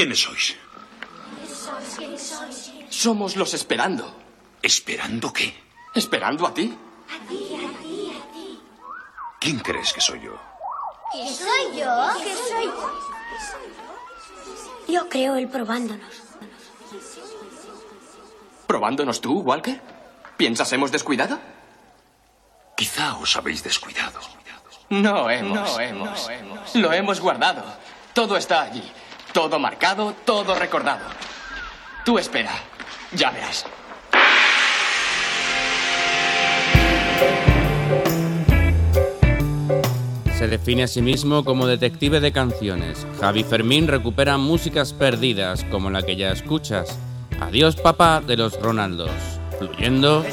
¿Quiénes 0.00 0.20
sois? 0.20 0.56
Somos 2.88 3.36
los 3.36 3.52
esperando. 3.52 4.16
¿Esperando 4.62 5.30
qué? 5.30 5.52
¿Esperando 5.94 6.46
a 6.46 6.54
ti? 6.54 6.72
A 6.72 7.28
ti, 7.28 7.54
a 7.54 7.68
ti, 7.82 8.12
a 8.16 8.32
ti. 8.32 8.60
¿Quién 9.38 9.58
crees 9.58 9.92
que 9.92 10.00
soy 10.00 10.22
yo? 10.22 10.40
¿Que 11.12 11.28
soy 11.28 11.78
yo? 11.78 11.92
¿Que 12.24 12.34
soy 12.34 12.64
yo? 12.64 12.90
Yo 14.88 15.06
creo 15.10 15.34
el 15.36 15.48
probándonos. 15.50 16.22
¿Probándonos 18.66 19.20
tú, 19.20 19.40
Walker? 19.40 19.82
¿Piensas 20.38 20.72
hemos 20.72 20.90
descuidado? 20.90 21.38
Quizá 22.74 23.18
os 23.18 23.36
habéis 23.36 23.62
descuidado. 23.62 24.18
No 24.88 25.28
hemos. 25.28 25.58
No 25.58 25.78
hemos. 25.78 26.24
No 26.24 26.30
hemos. 26.30 26.74
Lo 26.74 26.90
hemos 26.90 27.20
guardado. 27.20 27.62
Todo 28.14 28.38
está 28.38 28.62
allí. 28.62 28.90
Todo 29.32 29.58
marcado, 29.60 30.14
todo 30.24 30.54
recordado. 30.56 31.04
Tú 32.04 32.18
espera, 32.18 32.52
ya 33.12 33.30
verás. 33.30 33.64
Se 40.36 40.48
define 40.48 40.84
a 40.84 40.88
sí 40.88 41.02
mismo 41.02 41.44
como 41.44 41.66
detective 41.66 42.18
de 42.18 42.32
canciones. 42.32 43.06
Javi 43.20 43.44
Fermín 43.44 43.86
recupera 43.86 44.36
músicas 44.38 44.92
perdidas 44.92 45.64
como 45.70 45.90
la 45.90 46.02
que 46.02 46.16
ya 46.16 46.32
escuchas. 46.32 46.98
Adiós 47.40 47.76
papá 47.76 48.20
de 48.26 48.36
los 48.36 48.60
Ronaldos, 48.60 49.10
fluyendo 49.58 50.24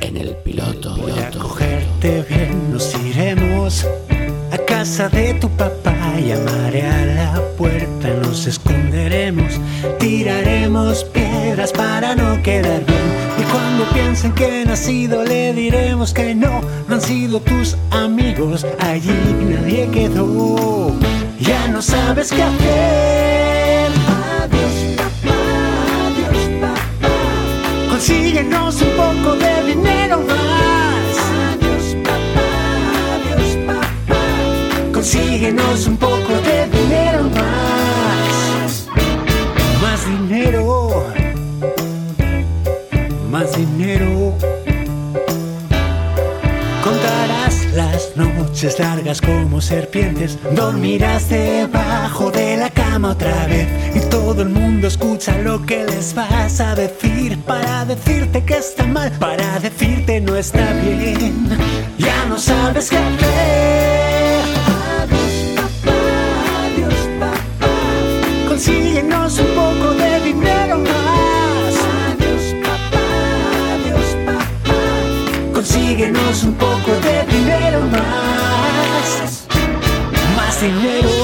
en 0.00 0.16
el 0.16 0.36
piloto. 0.36 0.96
Voy 0.96 1.12
a 1.12 1.30
cogerte 1.30 2.26
bien, 2.28 2.72
nos 2.72 2.94
iremos 2.94 3.86
casa 4.68 5.08
de 5.08 5.32
tu 5.34 5.48
papá, 5.48 5.96
llamaré 6.20 6.82
a 6.82 7.06
la 7.06 7.42
puerta, 7.56 8.08
nos 8.22 8.46
esconderemos, 8.46 9.58
tiraremos 9.98 11.04
piedras 11.04 11.72
para 11.72 12.14
no 12.14 12.42
quedar 12.42 12.84
bien. 12.84 13.08
Y 13.40 13.42
cuando 13.44 13.84
piensen 13.94 14.32
que 14.32 14.60
he 14.60 14.64
nacido, 14.66 15.24
le 15.24 15.54
diremos 15.54 16.12
que 16.12 16.34
no, 16.34 16.60
no 16.86 16.94
han 16.94 17.00
sido 17.00 17.40
tus 17.40 17.78
amigos, 17.90 18.66
allí 18.78 19.16
nadie 19.48 19.88
quedó. 19.90 20.92
Ya 21.40 21.68
no 21.68 21.80
sabes 21.80 22.30
qué 22.30 22.42
hacer. 22.42 23.90
Adiós, 24.42 24.76
papá, 24.98 25.38
adiós, 26.08 26.50
papá. 26.60 27.88
Consíguenos 27.88 28.82
un 28.82 28.90
poco 28.90 29.34
de 29.36 29.74
dinero 29.74 29.97
Un 35.48 35.96
poco 35.96 36.34
de 36.44 36.66
dinero 36.66 37.22
más. 37.30 38.86
Más 39.80 40.04
dinero. 40.04 41.06
Más 43.30 43.56
dinero. 43.56 44.34
Contarás 46.84 47.64
las 47.74 48.14
noches 48.14 48.78
largas 48.78 49.22
como 49.22 49.62
serpientes. 49.62 50.38
Dormirás 50.54 51.30
debajo 51.30 52.30
de 52.30 52.58
la 52.58 52.68
cama 52.68 53.12
otra 53.12 53.46
vez. 53.46 53.68
Y 53.96 54.00
todo 54.10 54.42
el 54.42 54.50
mundo 54.50 54.86
escucha 54.86 55.38
lo 55.38 55.64
que 55.64 55.82
les 55.86 56.14
vas 56.14 56.60
a 56.60 56.74
decir. 56.74 57.38
Para 57.46 57.86
decirte 57.86 58.44
que 58.44 58.58
está 58.58 58.86
mal, 58.86 59.10
para 59.12 59.58
decirte 59.60 60.20
no 60.20 60.36
está 60.36 60.74
bien. 60.74 61.48
Ya 61.96 62.26
no 62.26 62.36
sabes 62.36 62.90
qué 62.90 62.98
hacer. 62.98 64.17
Consíguenos 68.68 69.38
un 69.38 69.46
poco 69.54 69.94
de 69.94 70.20
dinero 70.20 70.78
más. 70.78 71.74
Adiós, 72.10 72.54
papá, 72.62 73.06
adiós, 73.72 74.16
papá. 74.26 75.52
Consíguenos 75.54 76.42
un 76.44 76.52
poco 76.52 76.90
de 77.02 77.24
dinero 77.32 77.80
más. 77.90 79.46
Más 80.36 80.60
dinero. 80.60 81.17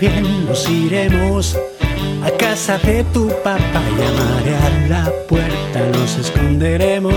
Bien, 0.00 0.46
nos 0.46 0.68
iremos 0.68 1.56
a 2.24 2.30
casa 2.32 2.78
de 2.78 3.04
tu 3.04 3.28
papá, 3.44 3.80
llamaré 3.96 4.56
a 4.56 4.88
la 4.88 5.12
puerta, 5.28 5.80
nos 5.92 6.16
esconderemos, 6.16 7.14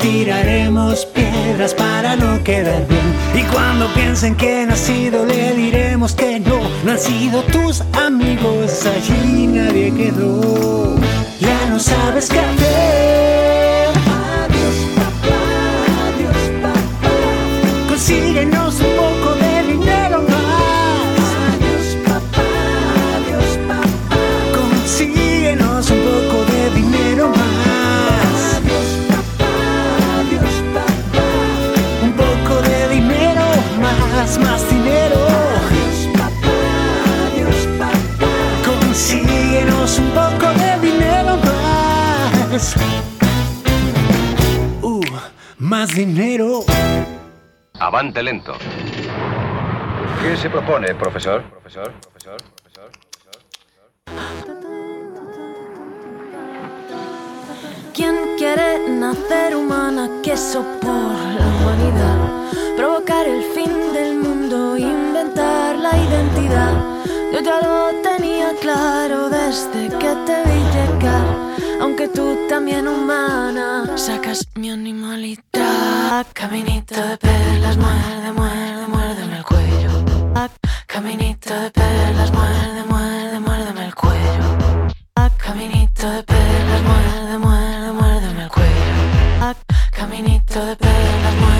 tiraremos 0.00 1.04
piedras 1.04 1.74
para 1.74 2.16
no 2.16 2.42
quedar 2.42 2.86
bien. 2.88 3.14
Y 3.34 3.42
cuando 3.52 3.92
piensen 3.92 4.34
que 4.36 4.62
he 4.62 4.66
nacido, 4.66 5.26
le 5.26 5.52
diremos 5.52 6.14
que 6.14 6.40
no, 6.40 6.60
no 6.82 6.92
han 6.92 6.98
sido 6.98 7.42
tus 7.42 7.82
amigos, 7.92 8.86
allí 8.86 9.46
nadie 9.46 9.92
quedó. 9.94 10.96
Ya 11.40 11.66
no 11.68 11.78
sabes 11.78 12.28
qué 12.30 12.38
hacer. 12.38 13.27
Avante 47.98 48.22
lento. 48.22 48.56
¿Qué 50.22 50.36
se 50.36 50.48
propone, 50.48 50.94
profesor? 50.94 51.42
Profesor, 51.50 51.92
profesor, 52.00 52.36
profesor, 52.62 52.90
¿Quién 57.92 58.14
quiere 58.38 58.88
nacer 58.88 59.56
humana? 59.56 60.08
Queso 60.22 60.62
por 60.80 61.12
la 61.40 61.46
humanidad. 61.56 62.18
Provocar 62.76 63.26
el 63.26 63.42
fin 63.42 63.92
del 63.92 64.14
mundo, 64.18 64.78
inventar 64.78 65.74
la 65.74 65.90
identidad. 65.90 66.74
Yo 67.32 67.40
ya 67.40 67.60
lo 67.60 68.00
tenía 68.00 68.52
claro 68.60 69.28
desde 69.28 69.88
que 69.98 70.14
te 70.24 70.36
vi 70.44 70.60
llegar. 70.76 71.47
Aunque 71.80 72.08
tú 72.08 72.36
también 72.48 72.88
humana, 72.88 73.96
sacas 73.96 74.46
mi 74.54 74.70
animalidad. 74.70 76.26
Caminito 76.32 76.94
de 76.94 77.16
perlas, 77.16 77.76
muerde, 77.76 78.32
muerde, 78.32 78.86
muérdeme 78.88 79.36
el 79.38 79.44
cuello. 79.44 79.90
Caminito 80.86 81.54
de 81.54 81.70
perlas, 81.70 82.32
muerde, 82.32 82.84
muerde, 82.88 83.40
muérdeme 83.40 83.86
el 83.86 83.94
cuello. 83.94 84.58
Caminito 85.38 86.10
de 86.10 86.22
perlas, 86.24 86.82
muerde, 86.82 87.38
muerde, 87.38 87.92
muérdeme 87.92 88.42
el 88.44 88.50
cuello. 88.50 89.54
Caminito 89.92 90.64
de 90.66 90.76
perlas, 90.76 91.34
muerde, 91.40 91.57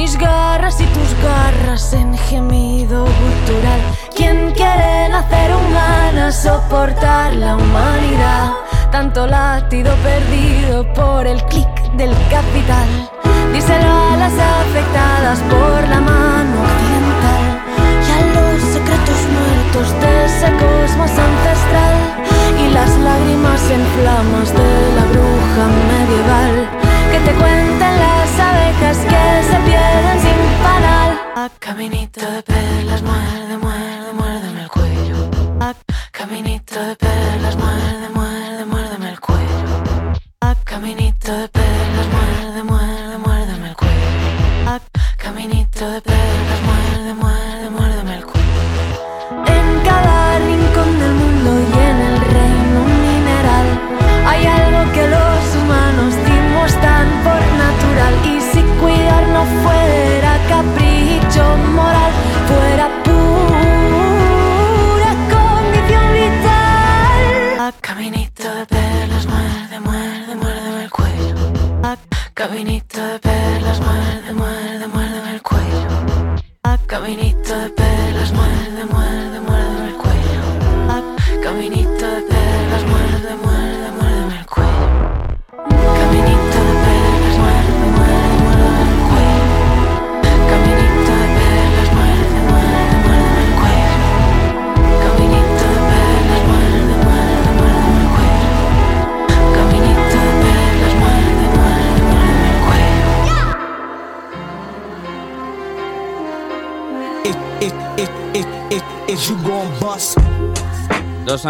Mis 0.00 0.16
garras 0.16 0.80
y 0.80 0.84
tus 0.84 1.12
garras 1.24 1.92
en 1.92 2.16
gemido 2.16 3.04
gutural. 3.04 3.80
¿Quién 4.14 4.52
quiere 4.52 5.08
nacer 5.08 5.50
humana, 5.52 6.30
soportar 6.30 7.34
la 7.34 7.56
humanidad? 7.56 8.52
Tanto 8.92 9.26
latido 9.26 9.92
perdido 9.96 10.86
por 10.94 11.26
el 11.26 11.42
clic 11.46 11.74
del 11.96 12.12
capital. 12.30 12.88
Díselo 13.52 13.92
a 14.12 14.16
las 14.16 14.34
afectadas 14.34 15.40
por 15.50 15.88
la 15.88 16.00
mano 16.00 16.62
occidental 16.62 17.47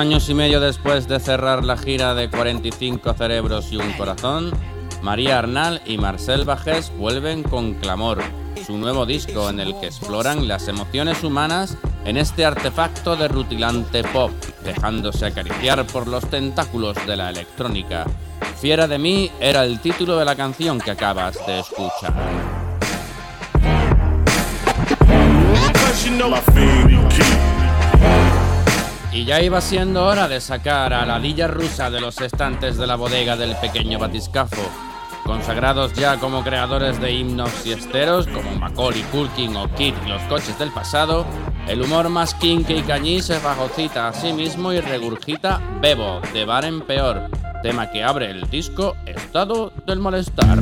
años 0.08 0.30
y 0.30 0.32
medio 0.32 0.58
después 0.58 1.06
de 1.06 1.20
cerrar 1.20 1.62
la 1.64 1.76
gira 1.76 2.14
de 2.14 2.30
45 2.30 3.12
cerebros 3.12 3.70
y 3.70 3.76
un 3.76 3.92
corazón, 3.92 4.52
María 5.02 5.38
Arnal 5.38 5.82
y 5.84 5.98
Marcel 5.98 6.46
Bajés 6.46 6.90
vuelven 6.96 7.42
con 7.42 7.74
Clamor, 7.74 8.22
su 8.66 8.78
nuevo 8.78 9.04
disco 9.04 9.50
en 9.50 9.60
el 9.60 9.78
que 9.78 9.88
exploran 9.88 10.48
las 10.48 10.66
emociones 10.66 11.22
humanas 11.22 11.76
en 12.06 12.16
este 12.16 12.46
artefacto 12.46 13.16
de 13.16 13.28
rutilante 13.28 14.02
pop, 14.02 14.30
dejándose 14.64 15.26
acariciar 15.26 15.86
por 15.86 16.08
los 16.08 16.24
tentáculos 16.30 16.96
de 17.06 17.14
la 17.14 17.28
electrónica. 17.28 18.06
Fiera 18.58 18.88
de 18.88 18.96
mí 18.96 19.30
era 19.40 19.62
el 19.62 19.78
título 19.78 20.16
de 20.16 20.24
la 20.24 20.36
canción 20.36 20.80
que 20.80 20.92
acabas 20.92 21.36
de 21.46 21.60
escuchar. 21.60 22.14
Y 29.18 29.24
ya 29.24 29.42
iba 29.42 29.60
siendo 29.60 30.06
hora 30.06 30.28
de 30.28 30.40
sacar 30.40 30.94
a 30.94 31.04
la 31.04 31.18
lilla 31.18 31.48
rusa 31.48 31.90
de 31.90 32.00
los 32.00 32.20
estantes 32.20 32.76
de 32.76 32.86
la 32.86 32.94
bodega 32.94 33.36
del 33.36 33.56
pequeño 33.56 33.98
batiscafo. 33.98 34.62
Consagrados 35.24 35.92
ya 35.94 36.20
como 36.20 36.44
creadores 36.44 37.00
de 37.00 37.14
himnos 37.14 37.50
y 37.66 37.72
esteros, 37.72 38.28
como 38.28 38.52
Macaulay 38.52 39.02
Culkin 39.10 39.56
o 39.56 39.74
Kid 39.74 39.94
y 40.06 40.08
los 40.08 40.22
coches 40.28 40.56
del 40.60 40.70
pasado, 40.70 41.26
el 41.66 41.82
humor 41.82 42.08
más 42.10 42.32
kinky 42.34 42.74
y 42.74 42.82
cañí 42.82 43.20
se 43.20 43.40
fagocita 43.40 44.06
a 44.06 44.12
sí 44.12 44.32
mismo 44.32 44.72
y 44.72 44.80
regurgita 44.80 45.60
Bebo, 45.80 46.20
de 46.32 46.44
bar 46.44 46.64
en 46.64 46.80
peor, 46.82 47.28
tema 47.60 47.90
que 47.90 48.04
abre 48.04 48.30
el 48.30 48.48
disco 48.48 48.94
Estado 49.04 49.72
del 49.84 49.98
Malestar. 49.98 50.60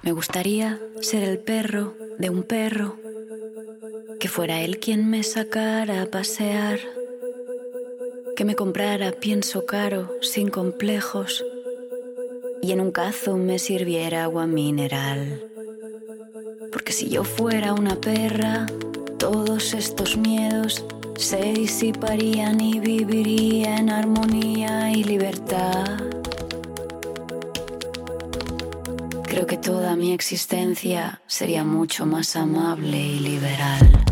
Me 0.02 0.12
gustaría 0.12 0.78
ser 1.00 1.22
el 1.22 1.38
perro 1.38 1.94
de 2.18 2.28
un 2.28 2.42
perro, 2.42 2.96
que 4.20 4.28
fuera 4.28 4.60
él 4.60 4.78
quien 4.78 5.08
me 5.08 5.22
sacara 5.22 6.02
a 6.02 6.06
pasear, 6.06 6.80
que 8.36 8.44
me 8.44 8.56
comprara 8.56 9.12
pienso 9.12 9.64
caro, 9.64 10.10
sin 10.20 10.50
complejos, 10.50 11.42
y 12.60 12.72
en 12.72 12.82
un 12.82 12.90
cazo 12.90 13.38
me 13.38 13.58
sirviera 13.58 14.24
agua 14.24 14.46
mineral. 14.46 15.50
Porque 16.72 16.92
si 16.92 17.08
yo 17.08 17.24
fuera 17.24 17.72
una 17.72 17.94
perra, 17.94 18.66
todos 19.18 19.72
estos 19.72 20.18
miedos 20.18 20.84
se 21.16 21.52
disiparían 21.52 22.60
y 22.60 22.80
viviría 22.80 23.76
en 23.76 23.90
armonía 23.90 24.92
y 24.92 25.04
libertad. 25.04 25.98
Creo 29.24 29.46
que 29.46 29.56
toda 29.56 29.96
mi 29.96 30.12
existencia 30.12 31.22
sería 31.26 31.64
mucho 31.64 32.06
más 32.06 32.36
amable 32.36 32.98
y 32.98 33.18
liberal. 33.20 34.11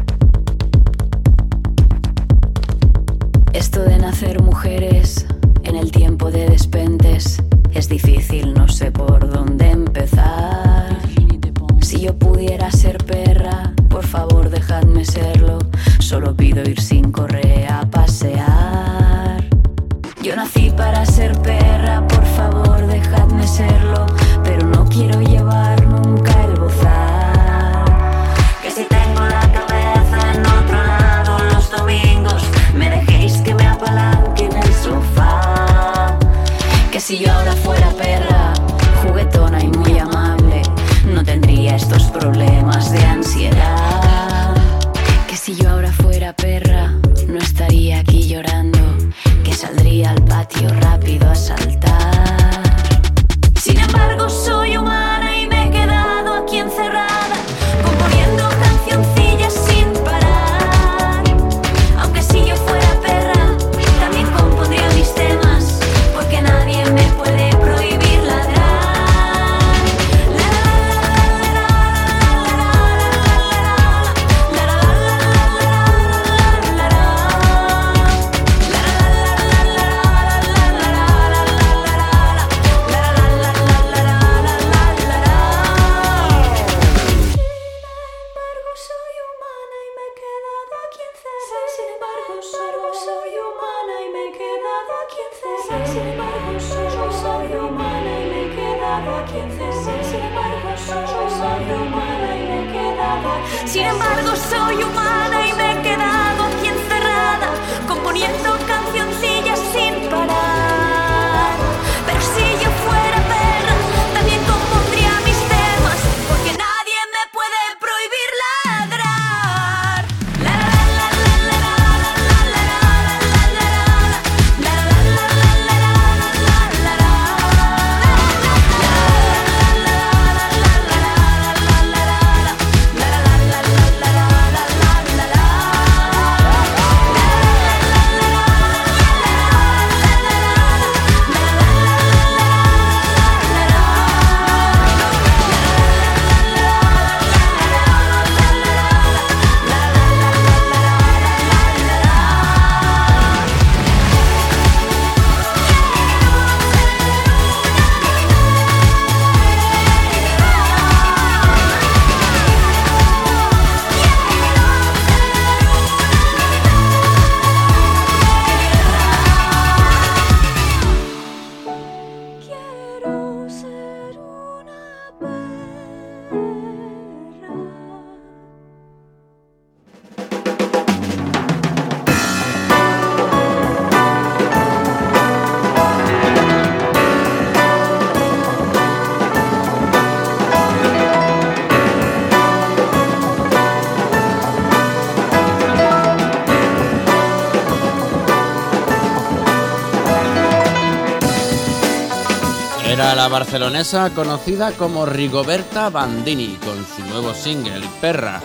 La 203.21 203.29
barcelonesa 203.29 204.09
conocida 204.15 204.73
como 204.73 205.05
Rigoberta 205.05 205.91
Bandini 205.91 206.57
con 206.65 206.87
su 206.87 207.05
nuevo 207.11 207.35
single 207.35 207.87
Perra, 208.01 208.41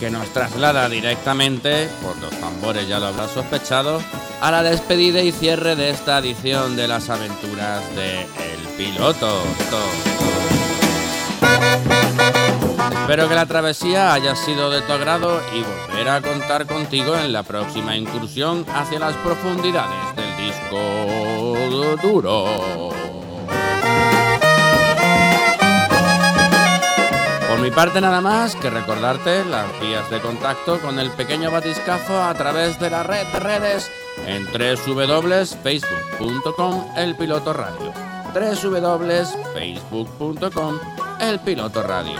que 0.00 0.08
nos 0.08 0.26
traslada 0.28 0.88
directamente, 0.88 1.90
por 2.00 2.16
los 2.16 2.30
tambores 2.40 2.88
ya 2.88 3.00
lo 3.00 3.08
habrás 3.08 3.32
sospechado, 3.32 4.00
a 4.40 4.50
la 4.50 4.62
despedida 4.62 5.20
y 5.20 5.30
cierre 5.30 5.76
de 5.76 5.90
esta 5.90 6.20
edición 6.20 6.74
de 6.74 6.88
las 6.88 7.10
aventuras 7.10 7.82
de 7.96 8.22
El 8.22 8.60
Piloto. 8.78 9.42
Espero 13.02 13.28
que 13.28 13.34
la 13.34 13.44
travesía 13.44 14.14
haya 14.14 14.34
sido 14.36 14.70
de 14.70 14.80
tu 14.80 14.92
agrado 14.94 15.38
y 15.54 15.60
volver 15.90 16.08
a 16.08 16.22
contar 16.22 16.64
contigo 16.66 17.14
en 17.14 17.30
la 17.30 17.42
próxima 17.42 17.94
incursión 17.94 18.64
hacia 18.74 19.00
las 19.00 19.14
profundidades 19.16 20.16
del 20.16 20.34
disco 20.46 21.98
duro. 22.02 22.87
Mi 27.68 27.74
parte 27.74 28.00
nada 28.00 28.22
más 28.22 28.56
que 28.56 28.70
recordarte 28.70 29.44
las 29.44 29.78
vías 29.78 30.08
de 30.08 30.22
contacto 30.22 30.80
con 30.80 30.98
el 30.98 31.10
pequeño 31.10 31.50
batiscafo 31.50 32.18
a 32.18 32.32
través 32.32 32.80
de 32.80 32.88
la 32.88 33.02
red 33.02 33.26
de 33.26 33.40
redes 33.40 33.90
en 34.26 34.46
www.facebook.com 34.46 36.86
El 36.96 37.14
Piloto 37.14 37.52
Radio. 37.52 37.92
www.facebook.com 38.32 40.78
El 41.20 41.40
Piloto 41.40 41.82
Radio. 41.82 42.16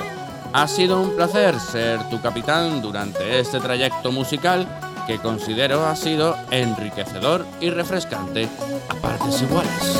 Ha 0.53 0.69
sido 0.69 1.01
un 1.01 1.17
placer 1.17 1.59
ser 1.59 2.07
tu 2.11 2.21
capitán 2.21 2.83
durante 2.83 3.41
este 3.41 3.59
trayecto 3.59 4.13
musical 4.13 4.69
que 5.07 5.17
considero 5.17 5.87
ha 5.87 5.97
sido 5.97 6.37
enriquecedor 6.51 7.47
y 7.59 7.71
refrescante 7.71 8.51
a 8.91 8.95
partes 8.97 9.41
iguales. 9.41 9.99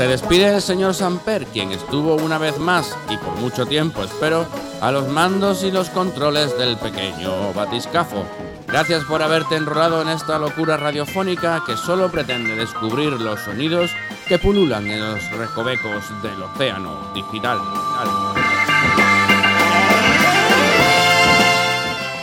Se 0.00 0.08
despide 0.08 0.54
el 0.54 0.62
señor 0.62 0.94
Samper, 0.94 1.44
quien 1.44 1.72
estuvo 1.72 2.14
una 2.14 2.38
vez 2.38 2.58
más 2.58 2.96
y 3.10 3.18
por 3.18 3.36
mucho 3.36 3.66
tiempo, 3.66 4.02
espero, 4.02 4.46
a 4.80 4.90
los 4.90 5.06
mandos 5.08 5.62
y 5.62 5.70
los 5.70 5.90
controles 5.90 6.56
del 6.56 6.78
pequeño 6.78 7.52
batiscafo. 7.52 8.24
Gracias 8.66 9.04
por 9.04 9.22
haberte 9.22 9.56
enrolado 9.56 10.00
en 10.00 10.08
esta 10.08 10.38
locura 10.38 10.78
radiofónica 10.78 11.62
que 11.66 11.76
solo 11.76 12.10
pretende 12.10 12.56
descubrir 12.56 13.12
los 13.20 13.40
sonidos 13.40 13.90
que 14.26 14.38
pululan 14.38 14.86
en 14.86 15.00
los 15.00 15.22
recovecos 15.32 16.02
del 16.22 16.44
océano 16.44 17.12
digital. 17.12 17.58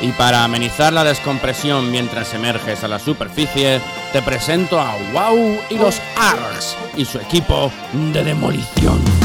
Y 0.01 0.11
para 0.11 0.43
amenizar 0.43 0.93
la 0.93 1.03
descompresión 1.03 1.91
mientras 1.91 2.33
emerges 2.33 2.83
a 2.83 2.87
la 2.87 2.99
superficie, 2.99 3.81
te 4.13 4.21
presento 4.21 4.79
a 4.79 4.95
Wow 5.13 5.59
y 5.69 5.77
los 5.77 5.99
ARGs 6.15 6.77
y 6.95 7.05
su 7.05 7.17
equipo 7.19 7.71
de 8.13 8.23
demolición. 8.23 9.16